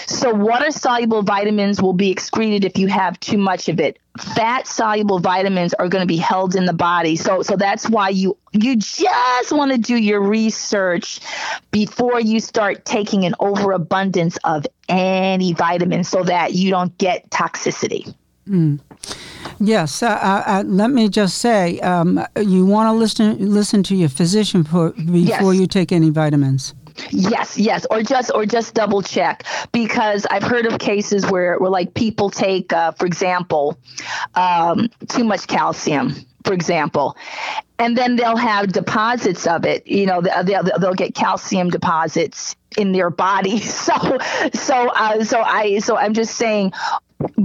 So 0.08 0.34
water 0.34 0.72
soluble 0.72 1.24
vitamins 1.24 1.82
will 1.82 1.94
be 1.94 2.12
excreted 2.12 2.66
if 2.66 2.78
you 2.78 2.88
have 2.88 3.20
too 3.20 3.38
much 3.38 3.70
of 3.70 3.80
it. 3.80 4.00
Fat 4.18 4.68
soluble 4.68 5.20
vitamins 5.20 5.74
are 5.76 5.88
going 5.88 6.02
to 6.02 6.08
be 6.08 6.18
held 6.18 6.56
in 6.56 6.66
the 6.66 6.74
body. 6.74 7.16
So 7.16 7.42
so 7.42 7.56
that's 7.56 7.90
why 7.90 8.10
you 8.10 8.38
you 8.52 8.78
just 8.78 9.52
want 9.52 9.72
to 9.72 9.78
do 9.78 9.96
your 9.96 10.22
research 10.22 11.20
before 11.72 12.20
you 12.20 12.40
start 12.40 12.86
taking 12.86 13.26
an 13.26 13.36
overabundance 13.40 14.38
of 14.44 14.66
any 14.90 15.54
vitamin 15.54 16.04
so 16.04 16.24
that 16.24 16.54
you 16.54 16.72
don't 16.72 16.98
get 16.98 17.30
toxicity. 17.30 18.14
Mm. 18.48 18.80
Yes, 19.60 20.04
uh, 20.04 20.08
uh, 20.46 20.64
let 20.66 20.92
me 20.92 21.10
just 21.10 21.40
say, 21.40 21.80
um, 21.80 22.24
you 22.40 22.66
want 22.66 22.88
to 22.88 22.94
listen 22.94 23.54
listen 23.54 23.84
to 23.84 23.96
your 23.96 24.10
physician 24.10 24.64
for, 24.64 24.92
before 24.92 25.54
yes. 25.54 25.60
you 25.60 25.68
take 25.68 25.92
any 25.92 26.10
vitamins. 26.10 26.74
Yes, 27.12 27.58
yes, 27.58 27.86
or 27.92 28.02
just 28.02 28.32
or 28.34 28.46
just 28.46 28.74
double 28.74 29.02
check 29.02 29.44
because 29.72 30.26
I've 30.30 30.44
heard 30.44 30.66
of 30.66 30.80
cases 30.80 31.26
where 31.26 31.58
where 31.58 31.70
like 31.70 31.94
people 31.94 32.30
take, 32.30 32.74
uh, 32.74 32.92
for 32.92 33.06
example, 33.06 33.78
um, 34.36 34.90
too 35.08 35.24
much 35.24 35.48
calcium, 35.48 36.16
for 36.44 36.54
example, 36.54 37.16
and 37.80 37.98
then 37.98 38.16
they'll 38.16 38.38
have 38.38 38.72
deposits 38.72 39.46
of 39.48 39.66
it. 39.66 39.86
You 39.86 40.06
know, 40.06 40.22
they'll, 40.22 40.64
they'll 40.80 40.94
get 40.94 41.14
calcium 41.14 41.70
deposits 41.70 42.56
in 42.78 42.92
their 42.92 43.10
body. 43.10 43.60
So, 43.88 44.18
so, 44.54 44.90
uh, 44.90 45.24
so 45.24 45.42
I, 45.42 45.80
so 45.80 45.98
I'm 45.98 46.14
just 46.14 46.36
saying, 46.36 46.74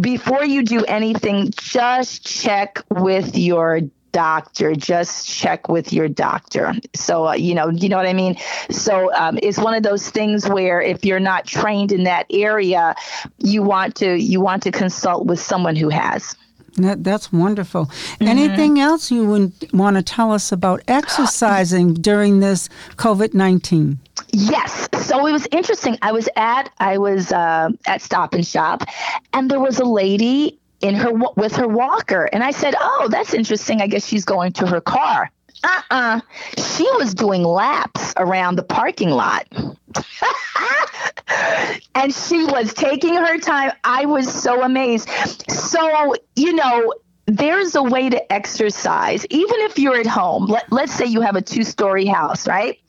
before 0.00 0.44
you 0.44 0.62
do 0.62 0.84
anything, 0.84 1.52
just 1.58 2.26
check 2.26 2.82
with 2.90 3.36
your 3.36 3.80
doctor 4.12 4.74
just 4.74 5.26
check 5.26 5.68
with 5.68 5.90
your 5.90 6.06
doctor 6.06 6.74
so 6.94 7.28
uh, 7.28 7.32
you 7.32 7.54
know 7.54 7.70
you 7.70 7.88
know 7.88 7.96
what 7.96 8.06
i 8.06 8.12
mean 8.12 8.36
so 8.70 9.12
um, 9.14 9.38
it's 9.42 9.58
one 9.58 9.74
of 9.74 9.82
those 9.82 10.10
things 10.10 10.46
where 10.46 10.82
if 10.82 11.02
you're 11.02 11.18
not 11.18 11.46
trained 11.46 11.90
in 11.90 12.04
that 12.04 12.26
area 12.30 12.94
you 13.38 13.62
want 13.62 13.96
to 13.96 14.14
you 14.14 14.38
want 14.38 14.62
to 14.62 14.70
consult 14.70 15.24
with 15.26 15.40
someone 15.40 15.74
who 15.74 15.88
has 15.88 16.36
that, 16.76 17.04
that's 17.04 17.30
wonderful. 17.30 17.84
Mm-hmm. 17.84 18.28
Anything 18.28 18.80
else 18.80 19.10
you 19.10 19.26
would 19.26 19.52
want 19.74 19.96
to 19.96 20.02
tell 20.02 20.32
us 20.32 20.52
about 20.52 20.80
exercising 20.88 21.92
during 21.92 22.40
this 22.40 22.70
COVID 22.96 23.34
19? 23.34 23.98
Yes. 24.32 24.88
So 25.06 25.26
it 25.26 25.32
was 25.32 25.46
interesting. 25.52 25.96
I 26.02 26.12
was 26.12 26.28
at 26.36 26.70
I 26.78 26.98
was 26.98 27.32
uh, 27.32 27.70
at 27.86 28.02
Stop 28.02 28.34
and 28.34 28.46
Shop, 28.46 28.84
and 29.32 29.50
there 29.50 29.60
was 29.60 29.78
a 29.78 29.84
lady 29.84 30.58
in 30.80 30.94
her 30.94 31.12
with 31.36 31.56
her 31.56 31.68
walker, 31.68 32.28
and 32.32 32.42
I 32.42 32.50
said, 32.50 32.74
"Oh, 32.78 33.08
that's 33.10 33.34
interesting. 33.34 33.80
I 33.80 33.86
guess 33.86 34.06
she's 34.06 34.24
going 34.24 34.52
to 34.54 34.66
her 34.66 34.80
car." 34.80 35.30
Uh-uh. 35.64 36.20
She 36.58 36.84
was 36.96 37.14
doing 37.14 37.44
laps 37.44 38.12
around 38.16 38.56
the 38.56 38.64
parking 38.64 39.10
lot. 39.10 39.46
and 41.94 42.12
she 42.12 42.44
was 42.44 42.74
taking 42.74 43.14
her 43.14 43.38
time. 43.38 43.70
I 43.84 44.06
was 44.06 44.32
so 44.32 44.62
amazed. 44.62 45.08
So, 45.48 46.14
you 46.34 46.54
know, 46.54 46.94
there's 47.26 47.76
a 47.76 47.82
way 47.82 48.10
to 48.10 48.32
exercise, 48.32 49.24
even 49.30 49.60
if 49.60 49.78
you're 49.78 49.98
at 49.98 50.06
home. 50.06 50.46
Let, 50.46 50.70
let's 50.72 50.92
say 50.92 51.06
you 51.06 51.20
have 51.20 51.36
a 51.36 51.42
two 51.42 51.62
story 51.62 52.06
house, 52.06 52.48
right? 52.48 52.80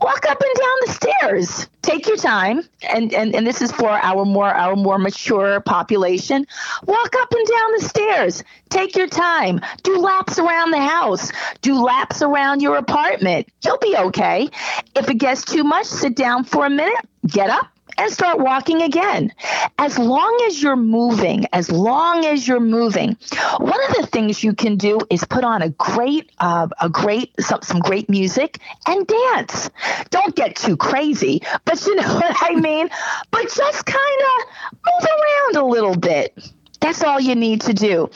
Walk 0.00 0.26
up 0.26 0.40
and 0.40 0.54
down 0.58 0.76
the 0.86 0.92
stairs. 0.92 1.68
Take 1.82 2.06
your 2.06 2.16
time. 2.16 2.62
And, 2.88 3.12
and 3.12 3.34
and 3.34 3.46
this 3.46 3.60
is 3.60 3.72
for 3.72 3.90
our 3.90 4.24
more 4.24 4.48
our 4.48 4.76
more 4.76 4.98
mature 4.98 5.60
population. 5.60 6.46
Walk 6.86 7.14
up 7.16 7.32
and 7.32 7.46
down 7.46 7.72
the 7.78 7.84
stairs. 7.88 8.44
Take 8.70 8.96
your 8.96 9.08
time. 9.08 9.60
Do 9.82 9.98
laps 9.98 10.38
around 10.38 10.70
the 10.70 10.80
house. 10.80 11.32
Do 11.60 11.82
laps 11.82 12.22
around 12.22 12.62
your 12.62 12.76
apartment. 12.76 13.48
You'll 13.64 13.78
be 13.78 13.96
okay. 13.96 14.48
If 14.94 15.08
it 15.08 15.18
gets 15.18 15.44
too 15.44 15.64
much 15.64 15.86
sit 15.86 16.16
down 16.16 16.44
for 16.44 16.66
a 16.66 16.70
minute. 16.70 17.06
Get 17.26 17.50
up 17.50 17.71
and 17.98 18.12
start 18.12 18.38
walking 18.38 18.82
again. 18.82 19.32
As 19.78 19.98
long 19.98 20.44
as 20.46 20.62
you're 20.62 20.76
moving, 20.76 21.46
as 21.52 21.70
long 21.70 22.24
as 22.24 22.46
you're 22.46 22.60
moving, 22.60 23.16
one 23.58 23.80
of 23.90 23.96
the 23.96 24.06
things 24.10 24.42
you 24.42 24.54
can 24.54 24.76
do 24.76 25.00
is 25.10 25.24
put 25.24 25.44
on 25.44 25.62
a 25.62 25.70
great, 25.70 26.30
uh, 26.38 26.68
a 26.80 26.88
great, 26.88 27.32
some, 27.40 27.62
some 27.62 27.80
great 27.80 28.08
music 28.08 28.58
and 28.86 29.06
dance. 29.06 29.70
Don't 30.10 30.34
get 30.34 30.56
too 30.56 30.76
crazy, 30.76 31.42
but 31.64 31.84
you 31.86 31.94
know 31.96 32.14
what 32.14 32.36
I 32.40 32.54
mean? 32.54 32.88
But 33.30 33.42
just 33.52 33.86
kind 33.86 34.22
of 34.22 34.48
move 34.86 35.08
around 35.10 35.56
a 35.56 35.66
little 35.66 35.96
bit. 35.96 36.52
That's 36.80 37.02
all 37.04 37.20
you 37.20 37.36
need 37.36 37.60
to 37.62 37.72
do. 37.72 38.10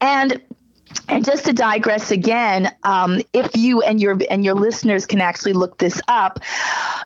And 0.00 0.40
and 1.08 1.24
just 1.24 1.44
to 1.46 1.52
digress 1.52 2.10
again, 2.10 2.74
um, 2.84 3.20
if 3.32 3.56
you 3.56 3.82
and 3.82 4.00
your 4.00 4.18
and 4.30 4.44
your 4.44 4.54
listeners 4.54 5.06
can 5.06 5.20
actually 5.20 5.52
look 5.52 5.78
this 5.78 6.00
up, 6.08 6.40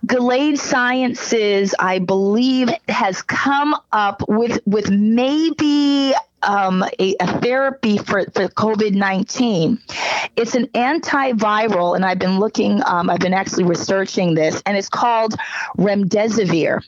Gilead 0.06 0.58
Sciences, 0.58 1.74
I 1.78 1.98
believe, 1.98 2.70
has 2.88 3.22
come 3.22 3.76
up 3.92 4.22
with 4.28 4.60
with 4.66 4.90
maybe 4.90 6.14
um, 6.42 6.84
a, 6.98 7.16
a, 7.20 7.40
therapy 7.40 7.98
for, 7.98 8.24
for 8.26 8.48
COVID 8.48 8.94
19. 8.94 9.78
It's 10.36 10.54
an 10.54 10.66
antiviral, 10.68 11.96
and 11.96 12.04
I've 12.04 12.18
been 12.18 12.38
looking, 12.38 12.82
um, 12.86 13.10
I've 13.10 13.20
been 13.20 13.34
actually 13.34 13.64
researching 13.64 14.34
this, 14.34 14.62
and 14.64 14.76
it's 14.76 14.88
called 14.88 15.34
remdesivir. 15.78 16.84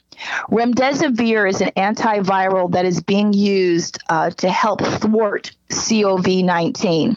Remdesivir 0.51 1.49
is 1.49 1.61
an 1.61 1.71
antiviral 1.77 2.71
that 2.73 2.85
is 2.85 3.01
being 3.01 3.33
used 3.33 3.99
uh, 4.09 4.31
to 4.31 4.51
help 4.51 4.83
thwart 4.83 5.53
COVID 5.69 6.45
19. 6.45 7.17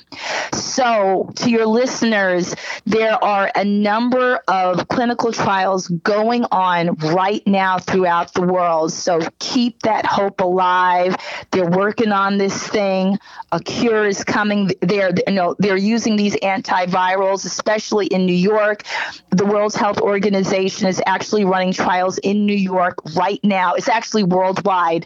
So, 0.53 1.29
to 1.35 1.49
your 1.49 1.65
listeners, 1.65 2.55
there 2.85 3.21
are 3.23 3.51
a 3.55 3.63
number 3.63 4.39
of 4.47 4.87
clinical 4.87 5.31
trials 5.31 5.87
going 5.87 6.45
on 6.51 6.95
right 6.95 7.45
now 7.45 7.77
throughout 7.79 8.33
the 8.33 8.41
world. 8.41 8.91
So, 8.93 9.19
keep 9.39 9.81
that 9.83 10.05
hope 10.05 10.41
alive. 10.41 11.15
They're 11.51 11.69
working 11.69 12.11
on 12.11 12.37
this 12.37 12.67
thing. 12.67 13.19
A 13.51 13.59
cure 13.59 14.05
is 14.05 14.23
coming. 14.23 14.71
They're, 14.81 15.11
you 15.27 15.33
know, 15.33 15.55
they're 15.59 15.77
using 15.77 16.15
these 16.15 16.35
antivirals, 16.37 17.45
especially 17.45 18.07
in 18.07 18.25
New 18.25 18.33
York. 18.33 18.83
The 19.29 19.45
World 19.45 19.73
Health 19.73 19.99
Organization 19.99 20.87
is 20.87 21.01
actually 21.05 21.45
running 21.45 21.73
trials 21.73 22.17
in 22.19 22.45
New 22.45 22.55
York 22.55 22.95
right 23.15 23.39
now. 23.43 23.73
It's 23.73 23.89
actually 23.89 24.23
worldwide 24.23 25.05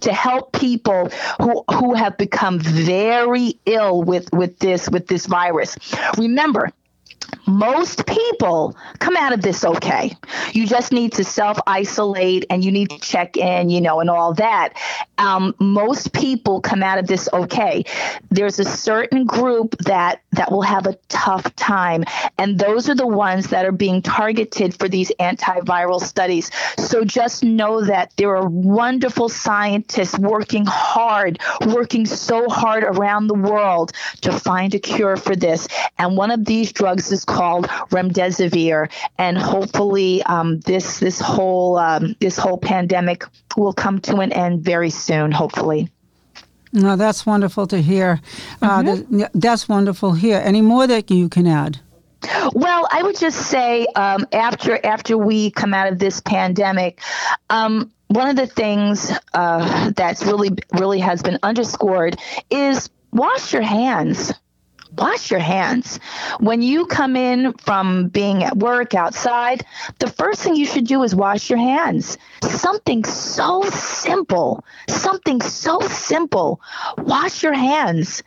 to 0.00 0.12
help 0.12 0.52
people 0.52 1.08
who, 1.40 1.64
who 1.72 1.94
have 1.94 2.16
become 2.16 2.58
very 2.84 3.58
ill 3.66 4.02
with 4.02 4.32
with 4.32 4.58
this 4.58 4.88
with 4.90 5.06
this 5.06 5.26
virus. 5.26 5.76
Remember, 6.16 6.70
most 7.50 8.06
people 8.06 8.76
come 9.00 9.16
out 9.16 9.32
of 9.32 9.42
this 9.42 9.64
okay. 9.64 10.16
You 10.52 10.66
just 10.66 10.92
need 10.92 11.12
to 11.14 11.24
self 11.24 11.58
isolate 11.66 12.46
and 12.48 12.64
you 12.64 12.70
need 12.70 12.90
to 12.90 12.98
check 13.00 13.36
in, 13.36 13.70
you 13.70 13.80
know, 13.80 14.00
and 14.00 14.08
all 14.08 14.34
that. 14.34 14.74
Um, 15.18 15.54
most 15.58 16.12
people 16.12 16.60
come 16.60 16.82
out 16.82 16.98
of 16.98 17.06
this 17.06 17.28
okay. 17.32 17.84
There's 18.30 18.58
a 18.58 18.64
certain 18.64 19.26
group 19.26 19.76
that 19.78 20.22
that 20.32 20.52
will 20.52 20.62
have 20.62 20.86
a 20.86 20.96
tough 21.08 21.54
time, 21.56 22.04
and 22.38 22.58
those 22.58 22.88
are 22.88 22.94
the 22.94 23.06
ones 23.06 23.48
that 23.48 23.64
are 23.64 23.72
being 23.72 24.00
targeted 24.00 24.78
for 24.78 24.88
these 24.88 25.10
antiviral 25.20 26.00
studies. 26.00 26.50
So 26.78 27.04
just 27.04 27.42
know 27.42 27.84
that 27.84 28.12
there 28.16 28.36
are 28.36 28.48
wonderful 28.48 29.28
scientists 29.28 30.18
working 30.18 30.64
hard, 30.66 31.38
working 31.66 32.06
so 32.06 32.48
hard 32.48 32.84
around 32.84 33.26
the 33.26 33.34
world 33.34 33.92
to 34.22 34.32
find 34.32 34.74
a 34.74 34.78
cure 34.78 35.16
for 35.16 35.34
this. 35.34 35.66
And 35.98 36.16
one 36.16 36.30
of 36.30 36.44
these 36.44 36.72
drugs 36.72 37.10
is 37.10 37.24
called 37.24 37.39
remdesivir, 37.40 38.90
and 39.18 39.38
hopefully 39.38 40.22
um, 40.24 40.60
this 40.60 41.00
this 41.00 41.20
whole 41.20 41.76
um, 41.78 42.14
this 42.20 42.36
whole 42.36 42.58
pandemic 42.58 43.24
will 43.56 43.72
come 43.72 44.00
to 44.00 44.16
an 44.16 44.32
end 44.32 44.62
very 44.62 44.90
soon. 44.90 45.32
Hopefully. 45.32 45.88
No, 46.72 46.94
that's 46.94 47.26
wonderful 47.26 47.66
to 47.68 47.82
hear. 47.82 48.20
Uh, 48.62 48.82
mm-hmm. 48.82 49.22
that's 49.34 49.68
wonderful 49.68 50.12
here. 50.12 50.40
Any 50.44 50.60
more 50.62 50.86
that 50.86 51.10
you 51.10 51.28
can 51.28 51.46
add? 51.46 51.80
Well, 52.52 52.86
I 52.90 53.02
would 53.02 53.18
just 53.18 53.38
say 53.48 53.86
um, 53.96 54.26
after 54.32 54.78
after 54.84 55.16
we 55.16 55.50
come 55.50 55.74
out 55.74 55.92
of 55.92 55.98
this 55.98 56.20
pandemic, 56.20 57.00
um, 57.48 57.90
one 58.08 58.28
of 58.28 58.36
the 58.36 58.46
things 58.46 59.10
uh, 59.34 59.90
that's 59.96 60.24
really 60.24 60.50
really 60.78 61.00
has 61.00 61.22
been 61.22 61.38
underscored 61.42 62.18
is 62.50 62.90
wash 63.12 63.52
your 63.52 63.62
hands 63.62 64.32
wash 64.96 65.30
your 65.30 65.40
hands. 65.40 65.98
When 66.38 66.62
you 66.62 66.86
come 66.86 67.16
in 67.16 67.52
from 67.54 68.08
being 68.08 68.44
at 68.44 68.56
work 68.56 68.94
outside, 68.94 69.64
the 69.98 70.08
first 70.08 70.42
thing 70.42 70.56
you 70.56 70.66
should 70.66 70.86
do 70.86 71.02
is 71.02 71.14
wash 71.14 71.50
your 71.50 71.58
hands. 71.58 72.18
Something 72.42 73.04
so 73.04 73.62
simple, 73.70 74.64
something 74.88 75.40
so 75.40 75.80
simple. 75.80 76.60
Wash 76.98 77.42
your 77.42 77.54
hands. 77.54 78.22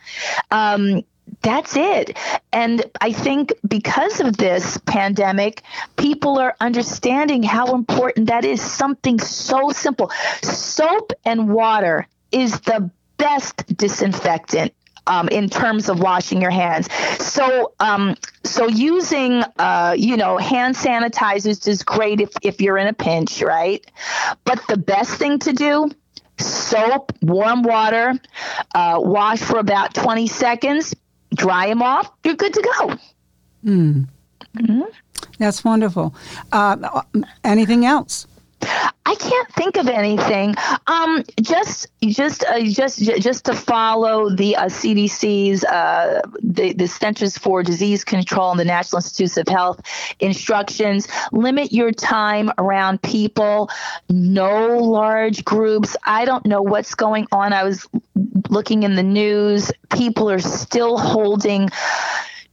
Um, 0.50 1.02
that's 1.42 1.76
it. 1.76 2.16
And 2.52 2.84
I 3.00 3.12
think 3.12 3.52
because 3.66 4.20
of 4.20 4.36
this 4.36 4.78
pandemic, 4.86 5.62
people 5.96 6.38
are 6.38 6.54
understanding 6.60 7.42
how 7.42 7.74
important 7.74 8.28
that 8.28 8.44
is. 8.44 8.60
Something 8.60 9.18
so 9.18 9.70
simple. 9.70 10.10
Soap 10.42 11.12
and 11.24 11.48
water 11.48 12.06
is 12.32 12.60
the 12.60 12.90
best 13.16 13.76
disinfectant 13.76 14.74
um, 15.06 15.28
in 15.28 15.48
terms 15.48 15.88
of 15.88 16.00
washing 16.00 16.40
your 16.40 16.50
hands. 16.50 16.92
So, 17.18 17.72
um, 17.80 18.16
so 18.44 18.68
using, 18.68 19.42
uh, 19.58 19.94
you 19.96 20.16
know, 20.16 20.38
hand 20.38 20.74
sanitizers 20.76 21.66
is 21.66 21.82
great 21.82 22.20
if, 22.20 22.30
if 22.42 22.60
you're 22.60 22.78
in 22.78 22.86
a 22.86 22.92
pinch, 22.92 23.42
right? 23.42 23.84
But 24.44 24.66
the 24.68 24.76
best 24.76 25.18
thing 25.18 25.38
to 25.40 25.52
do 25.52 25.90
soap, 26.38 27.12
warm 27.22 27.62
water, 27.62 28.14
uh, 28.74 28.98
wash 29.00 29.40
for 29.40 29.58
about 29.58 29.94
20 29.94 30.26
seconds, 30.26 30.94
dry 31.34 31.68
them 31.68 31.82
off, 31.82 32.10
you're 32.24 32.34
good 32.34 32.54
to 32.54 32.62
go. 32.62 32.98
Mm. 33.64 34.08
Mm-hmm. 34.56 34.82
That's 35.38 35.64
wonderful. 35.64 36.14
Uh, 36.52 37.02
anything 37.42 37.86
else? 37.86 38.26
I 39.06 39.14
can't 39.16 39.48
think 39.52 39.76
of 39.76 39.88
anything. 39.88 40.54
Um, 40.86 41.24
just, 41.40 41.88
just, 42.02 42.44
uh, 42.44 42.62
just, 42.62 43.00
just 43.00 43.44
to 43.46 43.54
follow 43.54 44.30
the 44.30 44.56
uh, 44.56 44.64
CDC's, 44.66 45.64
uh, 45.64 46.22
the, 46.42 46.72
the 46.72 46.88
Centers 46.88 47.36
for 47.36 47.62
Disease 47.62 48.04
Control 48.04 48.50
and 48.50 48.60
the 48.60 48.64
National 48.64 48.98
Institutes 48.98 49.36
of 49.36 49.48
Health 49.48 49.80
instructions. 50.20 51.08
Limit 51.32 51.72
your 51.72 51.92
time 51.92 52.50
around 52.58 53.02
people. 53.02 53.70
No 54.08 54.78
large 54.78 55.44
groups. 55.44 55.96
I 56.04 56.24
don't 56.24 56.46
know 56.46 56.62
what's 56.62 56.94
going 56.94 57.26
on. 57.32 57.52
I 57.52 57.64
was 57.64 57.86
looking 58.48 58.82
in 58.82 58.94
the 58.94 59.02
news. 59.02 59.70
People 59.90 60.30
are 60.30 60.40
still 60.40 60.98
holding 60.98 61.68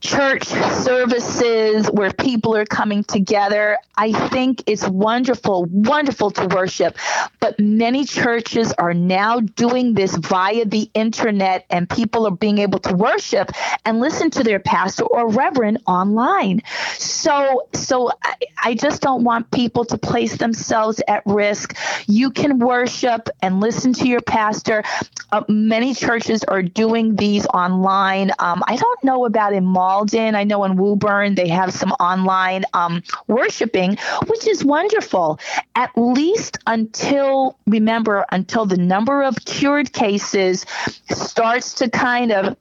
church 0.01 0.45
services 0.45 1.87
where 1.91 2.11
people 2.11 2.55
are 2.55 2.65
coming 2.65 3.03
together. 3.03 3.77
I 3.95 4.11
think 4.29 4.63
it's 4.65 4.87
wonderful, 4.87 5.65
wonderful 5.65 6.31
to 6.31 6.47
worship. 6.47 6.97
But 7.39 7.59
many 7.59 8.05
churches 8.05 8.73
are 8.73 8.95
now 8.95 9.39
doing 9.39 9.93
this 9.93 10.15
via 10.17 10.65
the 10.65 10.89
internet, 10.95 11.65
and 11.69 11.87
people 11.87 12.25
are 12.27 12.35
being 12.35 12.57
able 12.57 12.79
to 12.79 12.95
worship 12.95 13.51
and 13.85 13.99
listen 13.99 14.31
to 14.31 14.43
their 14.43 14.59
pastor 14.59 15.03
or 15.03 15.29
reverend 15.29 15.83
online. 15.85 16.63
So, 16.93 17.67
so 17.73 18.11
I, 18.23 18.35
I 18.63 18.73
just 18.73 19.01
don't 19.03 19.23
want 19.23 19.51
people 19.51 19.85
to 19.85 19.97
place 19.99 20.37
themselves 20.37 20.99
at 21.07 21.21
risk. 21.27 21.77
You 22.07 22.31
can 22.31 22.57
worship 22.57 23.29
and 23.43 23.59
listen 23.59 23.93
to 23.93 24.07
your 24.07 24.21
pastor. 24.21 24.83
Uh, 25.31 25.43
many 25.47 25.93
churches 25.93 26.43
are 26.43 26.63
doing 26.63 27.15
these 27.15 27.45
online. 27.47 28.31
Um, 28.39 28.63
I 28.67 28.75
don't 28.75 29.03
know 29.03 29.25
about 29.25 29.53
in 29.53 29.63
malls 29.63 29.90
Malden. 29.91 30.35
I 30.35 30.45
know 30.45 30.63
in 30.63 30.77
Woburn 30.77 31.35
they 31.35 31.49
have 31.49 31.73
some 31.73 31.91
online 31.99 32.63
um, 32.73 33.03
worshiping, 33.27 33.97
which 34.27 34.47
is 34.47 34.63
wonderful. 34.63 35.37
At 35.75 35.91
least 35.97 36.59
until, 36.65 37.57
remember, 37.67 38.25
until 38.31 38.65
the 38.65 38.77
number 38.77 39.21
of 39.21 39.35
cured 39.45 39.91
cases 39.91 40.65
starts 41.09 41.73
to 41.75 41.89
kind 41.89 42.31
of 42.31 42.55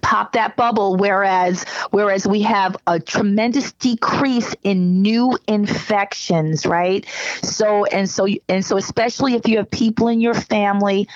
pop 0.00 0.32
that 0.32 0.56
bubble 0.56 0.96
whereas 0.96 1.64
whereas 1.90 2.26
we 2.26 2.40
have 2.40 2.74
a 2.86 2.98
tremendous 2.98 3.72
decrease 3.72 4.54
in 4.62 5.02
new 5.02 5.36
infections 5.46 6.64
right 6.64 7.04
so 7.42 7.84
and 7.86 8.08
so 8.08 8.26
and 8.48 8.64
so 8.64 8.78
especially 8.78 9.34
if 9.34 9.46
you 9.46 9.58
have 9.58 9.70
people 9.70 10.08
in 10.08 10.18
your 10.18 10.32
family 10.32 11.06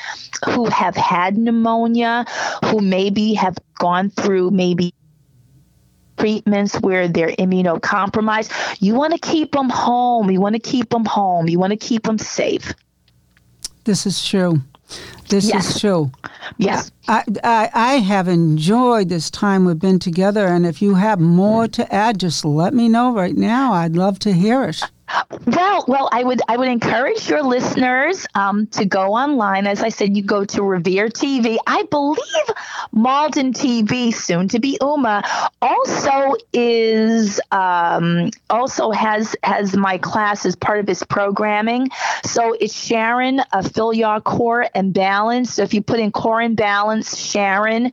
who 0.45 0.67
have 0.67 0.95
had 0.95 1.39
pneumonia 1.39 2.27
who 2.67 2.81
maybe 2.81 3.33
have 3.33 3.57
gone 3.79 4.11
through 4.11 4.51
maybe 4.51 4.93
treatments 6.17 6.77
where 6.81 7.09
they're 7.09 7.33
immunocompromised. 7.33 8.77
You 8.81 8.95
want 8.95 9.13
to 9.13 9.19
keep 9.19 9.53
them 9.53 9.69
home. 9.69 10.31
You 10.31 10.41
want 10.41 10.55
to 10.55 10.61
keep 10.61 10.91
them 10.91 11.05
home. 11.05 11.49
You 11.49 11.59
want 11.59 11.73
to 11.73 11.77
keep 11.77 12.05
them 12.05 12.19
safe. 12.19 12.75
This 13.85 14.07
is 14.07 14.27
true. 14.27 14.61
This 15.29 15.49
yes. 15.49 15.75
is 15.75 15.81
true. 15.81 16.13
Yes. 16.59 16.91
I, 17.09 17.25
I, 17.43 17.71
I 17.75 17.95
have 17.95 18.29
enjoyed 18.29 19.09
this 19.09 19.31
time 19.31 19.65
we've 19.65 19.79
been 19.79 19.99
together, 19.99 20.47
and 20.47 20.65
if 20.65 20.81
you 20.81 20.95
have 20.95 21.19
more 21.19 21.67
to 21.69 21.95
add, 21.95 22.21
just 22.21 22.45
let 22.45 22.73
me 22.73 22.89
know 22.89 23.13
right 23.13 23.37
now. 23.37 23.73
I'd 23.73 23.97
love 23.97 24.19
to 24.21 24.33
hear 24.33 24.65
it. 24.65 24.81
Well, 25.47 25.85
well, 25.87 26.09
I 26.11 26.25
would 26.25 26.43
I 26.49 26.57
would 26.57 26.69
encourage 26.69 27.29
your 27.29 27.43
listeners 27.43 28.27
um, 28.35 28.67
to 28.69 28.85
go 28.85 29.15
online. 29.15 29.67
As 29.67 29.83
I 29.83 29.91
said, 29.91 30.17
you 30.17 30.23
go 30.23 30.45
to 30.45 30.63
Revere 30.63 31.09
TV. 31.09 31.59
I 31.67 31.85
believe 31.85 32.19
Malden 32.91 33.53
TV, 33.53 34.13
soon 34.13 34.49
to 34.49 34.59
be 34.59 34.79
Uma, 34.81 35.23
also 35.63 36.35
is 36.53 37.41
um, 37.53 38.31
also 38.51 38.91
has 38.91 39.37
has 39.45 39.77
my 39.77 39.99
class 39.99 40.45
as 40.45 40.57
part 40.57 40.81
of 40.81 40.89
his 40.89 41.03
programming. 41.05 41.89
So 42.25 42.55
it's 42.55 42.75
Sharon, 42.75 43.41
uh, 43.41 43.63
Fillyaw 43.63 44.25
Core 44.25 44.67
and 44.75 44.93
Balance. 44.93 45.55
So 45.55 45.63
if 45.63 45.73
you 45.73 45.83
put 45.83 46.01
in 46.01 46.11
Core 46.11 46.41
and 46.41 46.57
Balance, 46.57 47.17
Sharon, 47.17 47.93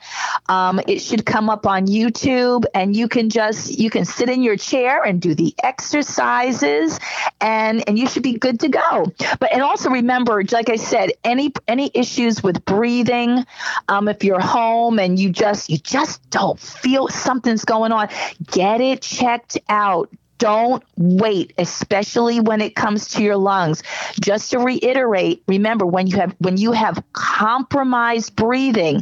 um, 0.50 0.82
it 0.88 1.00
should 1.00 1.26
come 1.26 1.50
up 1.50 1.68
on 1.68 1.86
YouTube, 1.86 2.66
and 2.74 2.96
you 2.96 3.08
can 3.08 3.30
just 3.30 3.78
you 3.78 3.92
can 3.92 4.06
sit 4.06 4.30
in 4.30 4.42
your 4.42 4.58
chair 4.58 5.04
and 5.04 5.22
do 5.22 5.36
the 5.36 5.54
exercises 5.62 7.00
and 7.42 7.88
and 7.88 7.98
you 7.98 8.08
should 8.08 8.24
be 8.24 8.34
good 8.34 8.60
to 8.62 8.70
go. 8.70 9.12
But 9.40 9.54
and 9.54 9.62
also 9.62 9.90
remember, 9.90 10.44
like 10.52 10.70
I 10.70 10.78
said, 10.78 11.12
any 11.24 11.52
any 11.68 11.92
issues 11.94 12.44
with 12.44 12.64
breathing, 12.66 13.46
um, 13.88 14.08
if 14.08 14.24
you're 14.24 14.40
home 14.40 15.00
and 15.00 15.20
you 15.20 15.30
just 15.30 15.70
you 15.70 15.78
just 15.78 16.28
don't 16.30 16.60
feel 16.60 17.08
something's 17.08 17.66
going 17.66 17.92
on, 17.92 18.10
get 18.52 18.82
it 18.82 19.02
checked 19.02 19.58
out 19.70 20.10
don't 20.40 20.84
wait 20.98 21.54
especially 21.58 22.42
when 22.42 22.60
it 22.60 22.76
comes 22.76 23.08
to 23.08 23.24
your 23.24 23.38
lungs 23.38 23.82
just 24.20 24.52
to 24.52 24.60
reiterate 24.60 25.42
remember 25.48 25.86
when 25.86 26.06
you 26.06 26.18
have 26.18 26.36
when 26.40 26.58
you 26.58 26.74
have 26.74 27.02
compromised 27.14 28.36
breathing 28.36 29.02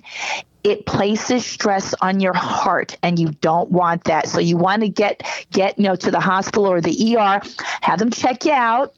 it 0.64 0.86
places 0.86 1.46
stress 1.46 1.94
on 2.02 2.20
your 2.20 2.34
heart 2.34 2.98
and 3.02 3.18
you 3.18 3.30
don't 3.30 3.72
want 3.72 4.04
that. 4.06 4.28
So 4.28 4.40
you 4.40 4.58
want 4.58 4.82
to 4.84 4.90
get 4.90 5.24
get 5.52 5.78
you 5.78 5.86
know 5.86 5.96
to 5.96 6.12
the 6.12 6.20
hospital 6.20 6.68
or 6.68 6.82
the 6.82 7.18
ER 7.18 7.42
have 7.82 8.00
them 8.00 8.12
check 8.12 8.46
you 8.46 8.52
out 8.52 8.94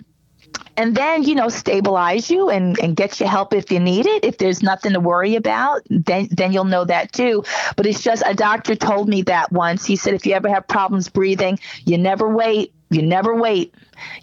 and 0.76 0.96
then 0.96 1.24
you 1.24 1.36
know 1.36 1.50
stabilize 1.50 2.30
you 2.30 2.50
and, 2.50 2.78
and 2.80 2.96
get 2.96 3.20
you 3.20 3.28
help 3.28 3.54
if 3.54 3.72
you 3.72 3.80
need 3.80 4.06
it. 4.06 4.26
If 4.26 4.38
there's 4.38 4.62
nothing 4.62 4.94
to 4.94 5.00
worry 5.00 5.36
about 5.36 5.82
then 5.90 6.28
then 6.32 6.52
you'll 6.52 6.66
know 6.66 6.86
that 6.86 7.12
too. 7.12 7.44
But 7.76 7.86
it's 7.86 8.02
just 8.02 8.24
a 8.26 8.34
doctor 8.34 8.76
told 8.76 9.08
me 9.08 9.22
that 9.24 9.52
once. 9.52 9.86
He 9.86 9.96
said 9.96 10.14
if 10.14 10.26
you 10.26 10.34
ever 10.34 10.50
have 10.50 10.68
problems 10.68 11.10
breathing 11.10 11.60
you 11.86 11.98
never 11.98 12.28
wait 12.28 12.74
you 12.94 13.02
never 13.02 13.36
wait 13.36 13.74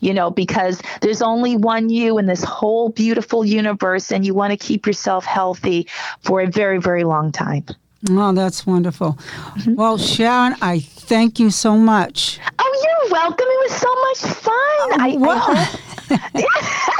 you 0.00 0.14
know, 0.14 0.30
because 0.30 0.82
there's 1.00 1.22
only 1.22 1.56
one 1.56 1.88
you 1.88 2.18
in 2.18 2.26
this 2.26 2.44
whole 2.44 2.90
beautiful 2.90 3.44
universe, 3.44 4.10
and 4.12 4.24
you 4.24 4.34
want 4.34 4.50
to 4.52 4.56
keep 4.56 4.86
yourself 4.86 5.24
healthy 5.24 5.88
for 6.20 6.40
a 6.40 6.46
very, 6.46 6.78
very 6.78 7.04
long 7.04 7.32
time. 7.32 7.64
Oh, 8.08 8.32
that's 8.32 8.66
wonderful. 8.66 9.12
Mm-hmm. 9.12 9.74
Well, 9.74 9.98
Sharon, 9.98 10.56
I 10.62 10.80
thank 10.80 11.38
you 11.38 11.50
so 11.50 11.76
much. 11.76 12.40
Oh, 12.58 12.80
you're 12.82 13.12
welcome. 13.12 13.46
It 13.46 13.70
was 13.70 13.78
so 13.78 13.94
much 13.94 14.18
fun. 14.38 14.52
Oh, 14.54 14.96
I, 14.98 15.16
I 15.18 15.80
it's 16.10 16.10
a 16.10 16.90
little 16.90 16.99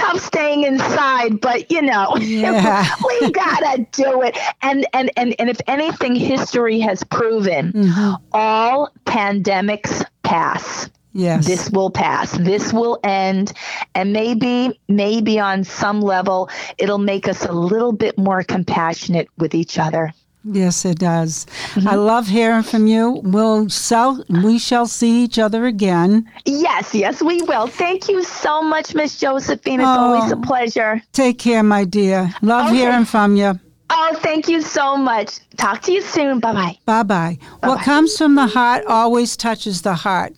tough 0.00 0.20
staying 0.20 0.64
inside, 0.64 1.40
but 1.40 1.70
you 1.70 1.82
know, 1.82 2.16
yeah. 2.20 2.86
we 3.20 3.30
gotta 3.30 3.86
do 3.92 4.22
it. 4.22 4.36
And 4.62 4.86
and 4.92 5.10
and 5.16 5.34
and 5.38 5.50
if 5.50 5.60
anything, 5.66 6.14
history 6.14 6.80
has 6.80 7.04
proven 7.04 7.72
mm-hmm. 7.72 8.14
all 8.32 8.90
pandemics 9.04 10.04
pass. 10.22 10.90
Yes. 11.12 11.44
This 11.46 11.70
will 11.70 11.90
pass. 11.90 12.30
This 12.38 12.72
will 12.72 13.00
end. 13.02 13.52
And 13.96 14.12
maybe, 14.12 14.80
maybe 14.88 15.40
on 15.40 15.64
some 15.64 16.00
level, 16.00 16.48
it'll 16.78 16.98
make 16.98 17.26
us 17.26 17.44
a 17.44 17.50
little 17.52 17.90
bit 17.90 18.16
more 18.16 18.44
compassionate 18.44 19.28
with 19.36 19.54
each 19.54 19.76
other. 19.76 20.12
Yes, 20.44 20.84
it 20.84 20.98
does. 20.98 21.46
Mm-hmm. 21.74 21.88
I 21.88 21.94
love 21.96 22.26
hearing 22.26 22.62
from 22.62 22.86
you. 22.86 23.20
We'll 23.24 23.68
sell, 23.68 24.24
we 24.42 24.58
shall 24.58 24.86
see 24.86 25.22
each 25.22 25.38
other 25.38 25.66
again. 25.66 26.30
Yes, 26.46 26.94
yes, 26.94 27.22
we 27.22 27.42
will. 27.42 27.66
Thank 27.66 28.08
you 28.08 28.22
so 28.24 28.62
much, 28.62 28.94
Miss 28.94 29.18
Josephine. 29.18 29.80
It's 29.80 29.86
oh, 29.86 30.00
always 30.00 30.32
a 30.32 30.36
pleasure. 30.36 31.02
Take 31.12 31.38
care, 31.38 31.62
my 31.62 31.84
dear. 31.84 32.32
Love 32.40 32.68
okay. 32.68 32.76
hearing 32.76 33.04
from 33.04 33.36
you. 33.36 33.58
Oh, 33.92 34.16
thank 34.22 34.48
you 34.48 34.62
so 34.62 34.96
much. 34.96 35.40
Talk 35.56 35.82
to 35.82 35.92
you 35.92 36.00
soon. 36.00 36.38
Bye 36.38 36.52
bye. 36.52 36.78
Bye 36.86 37.02
bye. 37.02 37.38
What 37.60 37.82
comes 37.82 38.16
from 38.16 38.36
the 38.36 38.46
heart 38.46 38.84
always 38.86 39.36
touches 39.36 39.82
the 39.82 39.94
heart. 39.94 40.32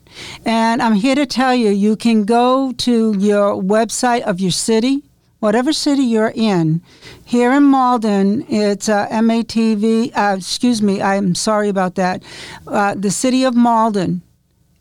And 0.46 0.80
I'm 0.80 0.94
here 0.94 1.14
to 1.14 1.26
tell 1.26 1.54
you 1.54 1.68
you 1.68 1.94
can 1.96 2.24
go 2.24 2.72
to 2.72 3.14
your 3.18 3.62
website 3.62 4.22
of 4.22 4.40
your 4.40 4.50
city 4.50 5.02
whatever 5.42 5.72
city 5.72 6.05
you're 6.05 6.33
in. 6.37 6.81
Here 7.24 7.52
in 7.52 7.64
Malden, 7.64 8.46
it's 8.48 8.88
uh, 8.88 9.09
MATV, 9.09 10.16
uh, 10.16 10.37
excuse 10.38 10.81
me, 10.81 11.02
I'm 11.02 11.35
sorry 11.35 11.68
about 11.68 11.96
that, 11.96 12.22
uh, 12.68 12.94
the 12.94 13.11
city 13.11 13.42
of 13.42 13.57
Malden. 13.57 14.22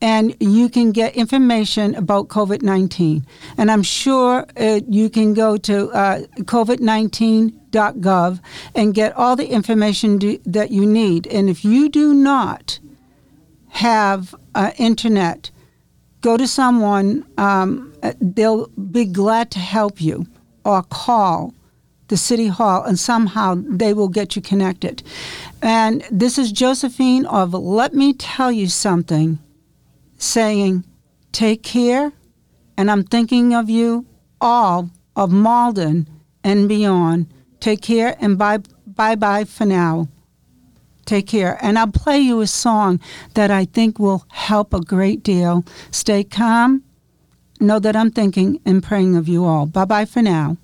And 0.02 0.36
you 0.40 0.70
can 0.70 0.92
get 0.92 1.16
information 1.16 1.96
about 1.96 2.28
COVID 2.28 2.62
19. 2.62 3.26
And 3.58 3.72
I'm 3.72 3.82
sure 3.82 4.46
uh, 4.56 4.82
you 4.88 5.10
can 5.10 5.34
go 5.34 5.58
to 5.58 5.90
uh, 5.90 6.20
COVID 6.54 6.78
19.gov 6.78 8.40
and 8.76 8.94
get 8.94 9.16
all 9.18 9.36
the 9.36 9.48
information 9.48 10.20
do, 10.20 10.38
that 10.46 10.70
you 10.70 10.86
need. 10.86 11.26
And 11.26 11.50
if 11.50 11.66
you 11.66 11.90
do 11.90 12.14
not 12.14 12.78
have 13.70 14.36
uh, 14.54 14.72
internet, 14.78 15.50
go 16.22 16.38
to 16.38 16.48
someone, 16.48 17.26
um, 17.40 17.94
they'll 18.20 18.68
be 18.68 19.06
glad 19.06 19.50
to 19.52 19.60
help 19.60 20.00
you 20.00 20.28
or 20.64 20.84
call 20.84 21.54
the 22.08 22.18
city 22.18 22.48
hall 22.48 22.84
and 22.84 23.00
somehow 23.00 23.56
they 23.58 23.94
will 23.94 24.10
get 24.10 24.36
you 24.36 24.42
connected. 24.42 25.02
And 25.62 26.04
this 26.12 26.38
is 26.38 26.52
Josephine 26.52 27.26
of 27.26 27.54
Let 27.54 27.94
Me 27.94 28.14
Tell 28.14 28.52
You 28.52 28.68
Something 28.68 29.40
saying, 30.18 30.86
Take 31.32 31.64
care, 31.64 32.12
and 32.78 32.92
I'm 32.92 33.04
thinking 33.04 33.56
of 33.56 33.70
you 33.70 34.06
all 34.42 34.90
of 35.16 35.32
Malden 35.32 36.08
and 36.44 36.68
beyond. 36.68 37.34
Take 37.60 37.82
care 37.82 38.18
and 38.20 38.38
bye 38.38 38.60
bye 38.86 39.16
bye 39.16 39.46
for 39.46 39.66
now. 39.66 40.10
Take 41.06 41.28
care. 41.28 41.58
And 41.62 41.80
I'll 41.80 41.88
play 41.88 42.20
you 42.20 42.42
a 42.42 42.48
song 42.48 43.00
that 43.34 43.52
I 43.52 43.66
think 43.66 44.00
will 44.00 44.26
help 44.30 44.74
a 44.74 44.82
great 44.82 45.24
deal. 45.24 45.66
Stay 45.92 46.24
calm 46.24 46.84
know 47.62 47.80
that 47.80 47.96
I'm 47.96 48.12
thinking 48.12 48.60
and 48.66 48.84
praying 48.84 49.16
of 49.16 49.28
you 49.28 49.46
all. 49.46 49.66
Bye 49.66 49.86
bye 49.86 50.06
for 50.06 50.22
now. 50.22 50.58